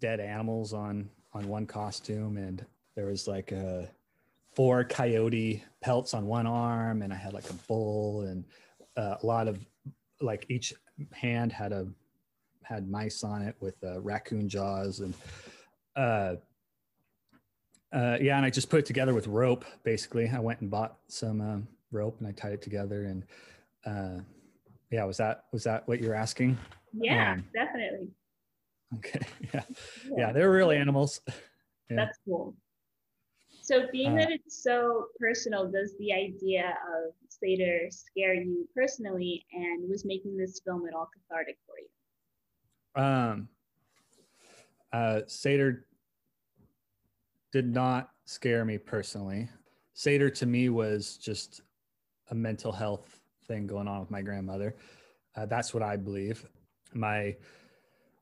dead 0.00 0.20
animals 0.20 0.72
on 0.72 1.08
on 1.32 1.48
one 1.48 1.66
costume 1.66 2.36
and 2.36 2.64
there 2.96 3.06
was 3.06 3.26
like 3.26 3.52
uh, 3.52 3.82
four 4.54 4.84
coyote 4.84 5.64
pelts 5.80 6.14
on 6.14 6.26
one 6.26 6.46
arm 6.46 7.02
and 7.02 7.12
I 7.12 7.16
had 7.16 7.32
like 7.32 7.50
a 7.50 7.54
bull 7.66 8.22
and 8.22 8.44
uh, 8.96 9.16
a 9.22 9.26
lot 9.26 9.48
of 9.48 9.58
like 10.20 10.46
each 10.48 10.72
hand 11.12 11.52
had 11.52 11.72
a 11.72 11.86
had 12.62 12.88
mice 12.88 13.22
on 13.24 13.42
it 13.42 13.56
with 13.60 13.74
uh, 13.84 14.00
raccoon 14.00 14.48
jaws 14.48 15.00
and 15.00 15.14
uh, 15.96 16.34
uh, 17.94 18.18
yeah, 18.20 18.36
and 18.36 18.44
I 18.44 18.50
just 18.50 18.70
put 18.70 18.80
it 18.80 18.86
together 18.86 19.14
with 19.14 19.28
rope. 19.28 19.64
Basically, 19.84 20.28
I 20.28 20.40
went 20.40 20.60
and 20.60 20.68
bought 20.68 20.98
some 21.06 21.40
um, 21.40 21.68
rope 21.92 22.16
and 22.18 22.26
I 22.26 22.32
tied 22.32 22.52
it 22.52 22.60
together. 22.60 23.04
And 23.04 23.24
uh, 23.86 24.22
yeah, 24.90 25.04
was 25.04 25.16
that 25.18 25.44
was 25.52 25.62
that 25.64 25.86
what 25.86 26.00
you're 26.00 26.14
asking? 26.14 26.58
Yeah, 26.92 27.32
um, 27.32 27.44
definitely. 27.54 28.08
Okay. 28.96 29.20
Yeah. 29.54 29.62
yeah, 30.04 30.14
yeah, 30.16 30.32
they're 30.32 30.50
real 30.50 30.70
animals. 30.70 31.20
Yeah. 31.90 31.96
That's 31.96 32.18
cool. 32.24 32.56
So, 33.64 33.86
being 33.90 34.12
uh, 34.12 34.16
that 34.16 34.30
it's 34.30 34.62
so 34.62 35.06
personal, 35.18 35.70
does 35.70 35.94
the 35.98 36.12
idea 36.12 36.76
of 36.94 37.14
Sator 37.30 37.88
scare 37.88 38.34
you 38.34 38.68
personally? 38.74 39.46
And 39.54 39.88
was 39.88 40.04
making 40.04 40.36
this 40.36 40.60
film 40.62 40.86
at 40.86 40.92
all 40.92 41.08
cathartic 41.10 41.56
for 41.66 41.76
you? 41.78 43.02
Um, 43.02 43.48
uh, 44.92 45.20
Sator 45.26 45.86
did 47.52 47.72
not 47.72 48.10
scare 48.26 48.66
me 48.66 48.76
personally. 48.76 49.48
Sator 49.94 50.28
to 50.28 50.44
me 50.44 50.68
was 50.68 51.16
just 51.16 51.62
a 52.30 52.34
mental 52.34 52.70
health 52.70 53.18
thing 53.46 53.66
going 53.66 53.88
on 53.88 54.00
with 54.00 54.10
my 54.10 54.20
grandmother. 54.20 54.76
Uh, 55.36 55.46
that's 55.46 55.72
what 55.72 55.82
I 55.82 55.96
believe. 55.96 56.46
My 56.92 57.34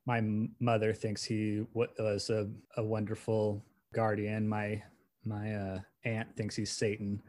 my 0.06 0.22
mother 0.60 0.94
thinks 0.94 1.24
he 1.24 1.66
was 1.74 2.30
a, 2.30 2.48
a 2.76 2.84
wonderful 2.84 3.64
guardian. 3.92 4.48
My 4.48 4.80
my 5.24 5.54
uh, 5.54 5.80
aunt 6.04 6.34
thinks 6.36 6.56
he's 6.56 6.70
Satan, 6.70 7.22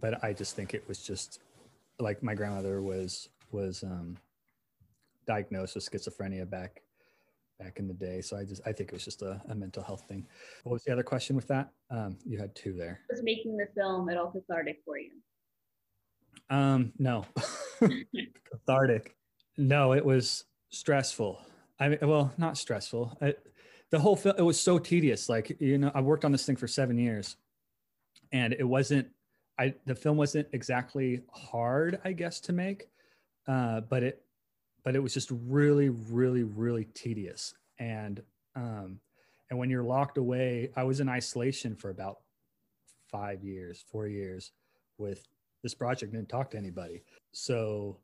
but 0.00 0.22
I 0.22 0.32
just 0.32 0.54
think 0.56 0.74
it 0.74 0.86
was 0.88 0.98
just 0.98 1.40
like 1.98 2.22
my 2.22 2.34
grandmother 2.34 2.82
was 2.82 3.28
was 3.50 3.82
um, 3.82 4.16
diagnosed 5.26 5.74
with 5.74 5.90
schizophrenia 5.90 6.48
back 6.48 6.82
back 7.58 7.78
in 7.78 7.88
the 7.88 7.94
day. 7.94 8.20
So 8.20 8.36
I 8.36 8.44
just 8.44 8.62
I 8.66 8.72
think 8.72 8.90
it 8.90 8.92
was 8.92 9.04
just 9.04 9.22
a, 9.22 9.40
a 9.48 9.54
mental 9.54 9.82
health 9.82 10.04
thing. 10.08 10.26
What 10.64 10.74
was 10.74 10.84
the 10.84 10.92
other 10.92 11.02
question 11.02 11.36
with 11.36 11.48
that? 11.48 11.70
Um, 11.90 12.18
you 12.24 12.38
had 12.38 12.54
two 12.54 12.72
there. 12.72 13.00
Was 13.10 13.22
making 13.22 13.56
the 13.56 13.66
film 13.74 14.08
at 14.08 14.16
all 14.16 14.30
cathartic 14.30 14.78
for 14.84 14.98
you? 14.98 15.10
Um, 16.50 16.92
no, 16.98 17.26
cathartic. 18.50 19.16
No, 19.56 19.92
it 19.92 20.04
was 20.04 20.44
stressful. 20.70 21.40
I 21.80 21.88
mean, 21.88 21.98
well, 22.02 22.32
not 22.38 22.56
stressful. 22.56 23.16
I, 23.20 23.34
the 23.90 23.98
whole 23.98 24.16
film 24.16 24.34
it 24.38 24.42
was 24.42 24.60
so 24.60 24.78
tedious. 24.78 25.28
Like 25.28 25.56
you 25.60 25.78
know, 25.78 25.90
I 25.94 26.00
worked 26.00 26.24
on 26.24 26.32
this 26.32 26.44
thing 26.44 26.56
for 26.56 26.68
seven 26.68 26.98
years, 26.98 27.36
and 28.32 28.52
it 28.52 28.64
wasn't. 28.64 29.08
I 29.58 29.74
the 29.86 29.94
film 29.94 30.16
wasn't 30.16 30.48
exactly 30.52 31.22
hard, 31.32 32.00
I 32.04 32.12
guess, 32.12 32.40
to 32.40 32.52
make, 32.52 32.88
uh, 33.46 33.80
but 33.80 34.02
it 34.02 34.22
but 34.84 34.94
it 34.94 35.00
was 35.00 35.14
just 35.14 35.30
really, 35.46 35.88
really, 35.88 36.44
really 36.44 36.84
tedious. 36.94 37.54
And 37.78 38.22
um, 38.54 39.00
and 39.50 39.58
when 39.58 39.70
you're 39.70 39.82
locked 39.82 40.18
away, 40.18 40.70
I 40.76 40.84
was 40.84 41.00
in 41.00 41.08
isolation 41.08 41.74
for 41.74 41.90
about 41.90 42.20
five 43.10 43.42
years, 43.42 43.84
four 43.90 44.06
years 44.06 44.52
with 44.98 45.26
this 45.62 45.74
project. 45.74 46.12
Didn't 46.12 46.28
talk 46.28 46.50
to 46.50 46.58
anybody. 46.58 47.02
So 47.32 47.98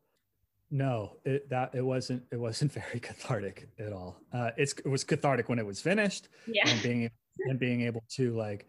no, 0.71 1.17
it 1.25 1.49
that 1.51 1.75
it 1.75 1.83
wasn't 1.83 2.23
it 2.31 2.37
wasn't 2.37 2.73
very 2.83 3.01
cathartic 3.01 3.69
at 3.79 3.93
all. 3.93 4.21
Uh, 4.33 4.51
it's 4.57 4.73
it 4.73 4.89
was 4.89 5.05
cathartic 5.05 5.49
when 5.49 5.59
it 5.59 5.67
was 5.67 5.81
finished. 5.81 6.29
Yeah. 6.47 6.69
And 6.69 6.83
being 6.83 7.11
and 7.47 7.59
being 7.59 7.83
able 7.83 8.05
to 8.17 8.35
like 8.37 8.67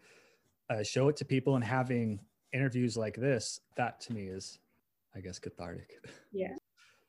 uh, 0.70 0.82
show 0.82 1.08
it 1.08 1.16
to 1.16 1.24
people 1.24 1.54
and 1.56 1.64
having 1.64 2.20
interviews 2.52 2.96
like 2.96 3.16
this, 3.16 3.60
that 3.76 4.00
to 4.00 4.12
me 4.12 4.24
is, 4.24 4.58
I 5.14 5.20
guess, 5.20 5.38
cathartic. 5.38 6.00
Yeah. 6.32 6.54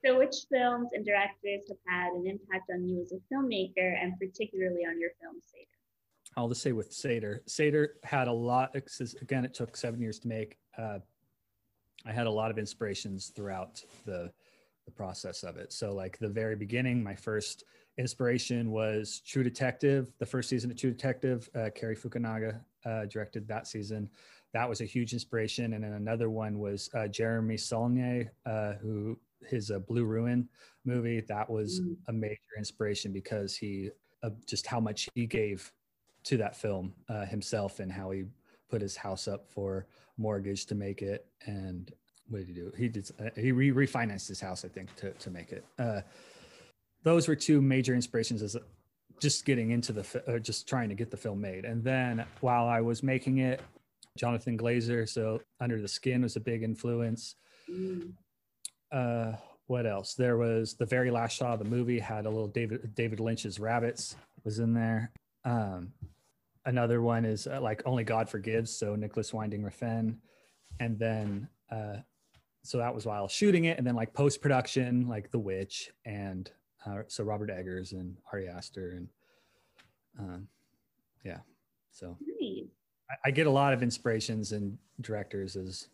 So, 0.06 0.18
which 0.18 0.36
films 0.52 0.90
and 0.94 1.06
directors 1.06 1.64
have 1.68 1.78
had 1.88 2.14
an 2.14 2.28
impact 2.28 2.70
on 2.74 2.88
you 2.88 3.02
as 3.02 3.12
a 3.12 3.34
filmmaker 3.34 4.02
and 4.02 4.14
particularly 4.20 4.86
on 4.86 5.00
your 5.00 5.10
film, 5.22 5.36
Sator? 5.42 5.66
I'll 6.36 6.50
just 6.50 6.62
say 6.62 6.72
with 6.72 6.94
Sator, 6.94 7.42
Sator 7.48 7.96
had 8.04 8.28
a 8.28 8.32
lot, 8.32 8.76
again, 9.22 9.44
it 9.44 9.56
took 9.56 9.76
seven 9.76 10.00
years 10.00 10.20
to 10.20 10.28
make. 10.28 10.58
Uh, 10.78 11.00
I 12.06 12.12
had 12.12 12.28
a 12.28 12.32
lot 12.32 12.52
of 12.52 12.60
inspirations 12.60 13.32
throughout 13.36 13.84
the, 14.06 14.32
the 14.88 14.92
process 14.92 15.44
of 15.44 15.58
it. 15.58 15.72
So, 15.72 15.94
like 15.94 16.18
the 16.18 16.30
very 16.30 16.56
beginning, 16.56 17.04
my 17.04 17.14
first 17.14 17.66
inspiration 18.00 18.72
was 18.72 19.22
True 19.26 19.44
Detective, 19.44 20.08
the 20.18 20.26
first 20.26 20.50
season 20.50 20.72
of 20.72 20.78
True 20.78 20.92
Detective. 20.92 21.48
Uh, 21.54 21.70
Cary 21.76 21.96
Fukunaga 21.96 22.62
uh, 22.86 23.06
directed 23.06 23.48
that 23.48 23.68
season. 23.68 24.10
That 24.54 24.68
was 24.68 24.82
a 24.82 24.86
huge 24.86 25.14
inspiration. 25.14 25.74
And 25.74 25.84
then 25.84 25.94
another 25.94 26.30
one 26.30 26.58
was 26.58 26.90
uh, 26.96 27.08
Jeremy 27.08 27.58
Saulnier, 27.58 28.32
uh, 28.46 28.74
who 28.74 29.20
his 29.46 29.70
uh, 29.70 29.80
Blue 29.80 30.06
Ruin 30.06 30.48
movie. 30.86 31.22
That 31.22 31.50
was 31.50 31.82
mm. 31.82 31.96
a 32.08 32.14
major 32.14 32.40
inspiration 32.58 33.12
because 33.12 33.56
he 33.56 33.90
uh, 34.24 34.30
just 34.48 34.66
how 34.66 34.80
much 34.80 35.10
he 35.14 35.28
gave 35.28 35.72
to 36.24 36.38
that 36.38 36.56
film 36.56 36.94
uh, 37.10 37.26
himself 37.26 37.80
and 37.80 37.92
how 37.92 38.12
he 38.12 38.24
put 38.70 38.82
his 38.82 38.96
house 38.96 39.28
up 39.28 39.48
for 39.50 39.86
mortgage 40.18 40.66
to 40.68 40.76
make 40.76 41.02
it. 41.02 41.26
And 41.46 41.92
what 42.30 42.40
did 42.40 42.48
he 42.48 42.54
do? 42.54 42.72
He 42.78 42.88
did 42.88 43.10
uh, 43.20 43.30
he 43.36 43.52
re- 43.52 43.72
refinanced 43.72 44.28
his 44.28 44.40
house, 44.40 44.66
I 44.66 44.68
think, 44.68 44.96
to 44.98 45.12
to 45.12 45.30
make 45.30 45.52
it. 45.52 45.66
Uh, 45.80 46.02
those 47.04 47.28
were 47.28 47.36
two 47.36 47.62
major 47.62 47.96
inspirations 47.96 48.42
as 48.42 48.58
just 49.20 49.46
getting 49.46 49.72
into 49.72 49.94
the 49.94 50.24
uh, 50.28 50.40
just 50.40 50.68
trying 50.68 50.90
to 50.90 50.96
get 50.96 51.12
the 51.12 51.18
film 51.18 51.42
made. 51.42 51.66
And 51.66 51.84
then 51.84 52.26
while 52.42 52.68
I 52.68 52.82
was 52.82 53.04
making 53.04 53.40
it, 53.40 53.62
Jonathan 54.18 54.58
Glazer, 54.58 55.08
so 55.08 55.42
Under 55.60 55.82
the 55.82 55.88
Skin 55.88 56.22
was 56.22 56.36
a 56.36 56.40
big 56.40 56.64
influence. 56.64 57.36
Mm 57.70 58.14
uh, 58.92 59.34
what 59.68 59.86
else? 59.86 60.14
There 60.14 60.38
was 60.38 60.76
the 60.76 60.86
very 60.86 61.12
last 61.12 61.38
shot 61.38 61.54
of 61.54 61.60
the 61.60 61.66
movie 61.66 62.00
had 62.00 62.26
a 62.26 62.30
little 62.30 62.48
David 62.48 62.96
David 62.96 63.20
Lynch's 63.20 63.60
rabbits 63.60 64.16
was 64.44 64.60
in 64.60 64.74
there. 64.74 65.12
Um, 65.44 65.92
another 66.66 67.02
one 67.02 67.26
is 67.26 67.48
uh, 67.48 67.60
like 67.62 67.82
Only 67.86 68.04
God 68.04 68.30
Forgives, 68.30 68.72
so 68.72 68.96
Nicolas 68.96 69.34
Winding 69.34 69.64
Refn, 69.64 70.18
and 70.80 70.98
then 70.98 71.50
uh, 71.72 71.98
so 72.68 72.78
that 72.80 72.94
was 72.94 73.06
while 73.06 73.30
shooting 73.30 73.66
it, 73.66 73.78
and 73.78 73.88
then 73.88 73.96
like 73.96 74.14
post 74.14 74.42
production, 74.42 75.08
like 75.08 75.32
The 75.32 75.40
Witch, 75.40 75.92
and 76.06 76.52
uh, 76.86 77.04
so 77.08 77.24
Robert 77.24 77.50
Eggers 77.50 77.94
and 77.94 78.18
Ari 78.34 78.50
Aster, 78.50 78.92
and 78.92 79.08
um, 80.20 80.48
yeah, 81.24 81.40
so 81.92 82.18
I, 83.10 83.16
I 83.26 83.32
get 83.32 83.48
a 83.48 83.52
lot 83.52 83.74
of 83.74 83.82
inspirations 83.82 84.52
and 84.52 84.78
directors 85.00 85.56
as 85.56 85.88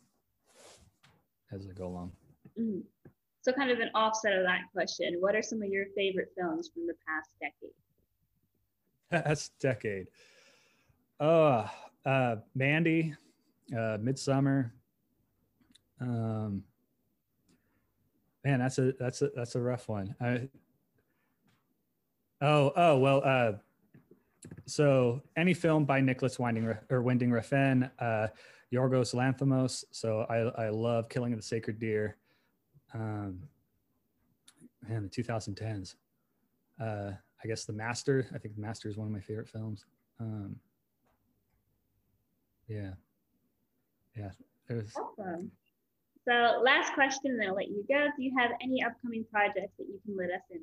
as 1.51 1.67
I 1.69 1.73
go 1.73 1.85
along. 1.87 2.11
Mm-hmm. 2.59 2.79
So, 3.43 3.51
kind 3.51 3.69
of 3.69 3.79
an 3.79 3.89
offset 3.93 4.33
of 4.33 4.43
that 4.43 4.61
question, 4.73 5.17
what 5.19 5.35
are 5.35 5.43
some 5.43 5.61
of 5.61 5.69
your 5.69 5.85
favorite 5.95 6.29
films 6.35 6.71
from 6.73 6.87
the 6.87 6.95
past 7.05 7.29
decade? 7.39 7.75
Past 9.25 9.51
decade. 9.59 10.07
Oh, 11.19 11.69
uh, 12.03 12.37
Mandy, 12.55 13.13
uh, 13.71 13.97
Midsommar. 14.01 14.71
Um, 16.03 16.63
man, 18.43 18.59
that's 18.59 18.77
a 18.77 18.93
that's 18.99 19.21
a 19.21 19.29
that's 19.35 19.55
a 19.55 19.61
rough 19.61 19.87
one. 19.87 20.15
I, 20.19 20.49
oh, 22.41 22.73
oh 22.75 22.97
well. 22.97 23.21
Uh, 23.23 23.53
so 24.65 25.21
any 25.37 25.53
film 25.53 25.85
by 25.85 26.01
Nicolas 26.01 26.37
Winding 26.37 26.75
or 26.89 27.01
Winding 27.01 27.29
Refn, 27.29 27.89
uh, 27.99 28.27
Yorgos 28.73 29.15
Lanthimos. 29.15 29.85
So 29.91 30.25
I 30.29 30.65
I 30.65 30.69
love 30.69 31.07
Killing 31.09 31.31
of 31.33 31.39
the 31.39 31.43
Sacred 31.43 31.79
Deer 31.79 32.17
um, 32.93 33.39
man, 34.87 35.03
the 35.03 35.23
2010s. 35.23 35.95
Uh, 36.79 37.11
I 37.43 37.47
guess 37.47 37.65
The 37.65 37.73
Master. 37.73 38.27
I 38.33 38.37
think 38.37 38.55
The 38.55 38.61
Master 38.61 38.89
is 38.89 38.97
one 38.97 39.07
of 39.07 39.13
my 39.13 39.19
favorite 39.19 39.49
films. 39.49 39.85
Um, 40.19 40.55
yeah, 42.67 42.91
yeah. 44.15 44.31
Was... 44.69 44.93
Awesome. 44.95 45.51
So, 46.27 46.61
last 46.63 46.93
question, 46.93 47.31
and 47.31 47.43
I'll 47.43 47.55
let 47.55 47.67
you 47.67 47.83
go. 47.89 48.07
Do 48.15 48.23
you 48.23 48.33
have 48.37 48.51
any 48.61 48.83
upcoming 48.83 49.25
projects 49.31 49.73
that 49.77 49.85
you 49.87 49.99
can 50.05 50.15
let 50.17 50.29
us 50.29 50.41
in 50.49 50.59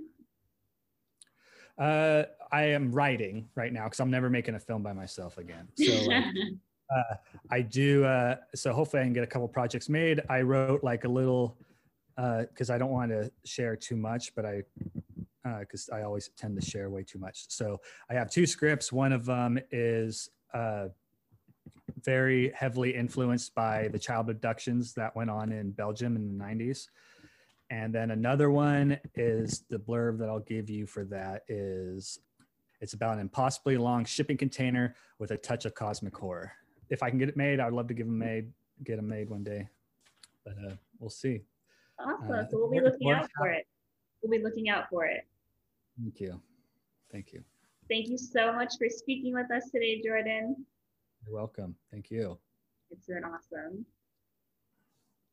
on? 1.78 1.86
Uh, 1.86 2.24
I 2.52 2.62
am 2.64 2.92
writing 2.92 3.48
right 3.54 3.72
now 3.72 3.84
because 3.84 4.00
I'm 4.00 4.10
never 4.10 4.30
making 4.30 4.54
a 4.54 4.60
film 4.60 4.82
by 4.82 4.92
myself 4.92 5.38
again. 5.38 5.68
So. 5.76 6.12
uh, 6.94 7.14
I 7.50 7.62
do. 7.62 8.04
Uh, 8.04 8.36
so 8.54 8.72
hopefully 8.72 9.02
I 9.02 9.04
can 9.04 9.12
get 9.12 9.24
a 9.24 9.26
couple 9.26 9.48
projects 9.48 9.88
made. 9.88 10.22
I 10.28 10.42
wrote 10.42 10.82
like 10.82 11.04
a 11.04 11.08
little 11.08 11.56
because 12.16 12.70
uh, 12.70 12.74
I 12.74 12.78
don't 12.78 12.90
want 12.90 13.10
to 13.10 13.30
share 13.44 13.76
too 13.76 13.96
much, 13.96 14.34
but 14.34 14.44
I 14.44 14.62
because 15.58 15.88
uh, 15.90 15.96
I 15.96 16.02
always 16.02 16.28
tend 16.36 16.60
to 16.60 16.66
share 16.66 16.90
way 16.90 17.02
too 17.02 17.18
much. 17.18 17.46
So 17.48 17.80
I 18.10 18.14
have 18.14 18.30
two 18.30 18.46
scripts. 18.46 18.92
One 18.92 19.12
of 19.12 19.24
them 19.24 19.58
is 19.70 20.28
uh, 20.52 20.88
very 22.04 22.52
heavily 22.54 22.94
influenced 22.94 23.54
by 23.54 23.88
the 23.88 23.98
child 23.98 24.30
abductions 24.30 24.94
that 24.94 25.14
went 25.14 25.30
on 25.30 25.52
in 25.52 25.70
Belgium 25.70 26.16
in 26.16 26.38
the 26.38 26.44
90s. 26.44 26.88
And 27.70 27.94
then 27.94 28.10
another 28.10 28.50
one 28.50 28.98
is 29.14 29.64
the 29.70 29.78
blurb 29.78 30.18
that 30.18 30.28
I'll 30.28 30.40
give 30.40 30.68
you 30.68 30.86
for 30.86 31.04
that 31.04 31.42
is 31.48 32.18
it's 32.80 32.94
about 32.94 33.14
an 33.14 33.20
impossibly 33.20 33.76
long 33.76 34.04
shipping 34.04 34.36
container 34.36 34.94
with 35.18 35.30
a 35.30 35.36
touch 35.36 35.64
of 35.66 35.74
cosmic 35.74 36.16
horror. 36.16 36.52
If 36.88 37.02
I 37.02 37.10
can 37.10 37.18
get 37.18 37.28
it 37.28 37.36
made, 37.36 37.60
I'd 37.60 37.72
love 37.72 37.86
to 37.88 37.94
give 37.94 38.06
them 38.06 38.18
made, 38.18 38.50
get 38.82 38.96
them 38.96 39.08
made 39.08 39.30
one 39.30 39.44
day, 39.44 39.68
but 40.44 40.54
uh, 40.66 40.74
we'll 40.98 41.10
see. 41.10 41.42
Awesome. 42.00 42.32
Uh, 42.32 42.42
so 42.50 42.58
we'll 42.58 42.70
be 42.70 42.80
looking 42.80 43.12
out 43.12 43.28
for 43.36 43.48
it. 43.48 43.66
We'll 44.22 44.36
be 44.36 44.42
looking 44.42 44.68
out 44.68 44.88
for 44.90 45.04
it. 45.04 45.26
Thank 46.00 46.20
you. 46.20 46.40
Thank 47.12 47.32
you. 47.32 47.44
Thank 47.88 48.08
you 48.08 48.18
so 48.18 48.52
much 48.52 48.74
for 48.78 48.88
speaking 48.88 49.34
with 49.34 49.50
us 49.50 49.70
today, 49.70 50.00
Jordan. 50.04 50.64
You're 51.24 51.34
welcome. 51.34 51.76
Thank 51.90 52.10
you. 52.10 52.38
It's 52.90 53.06
been 53.06 53.24
awesome. 53.24 53.84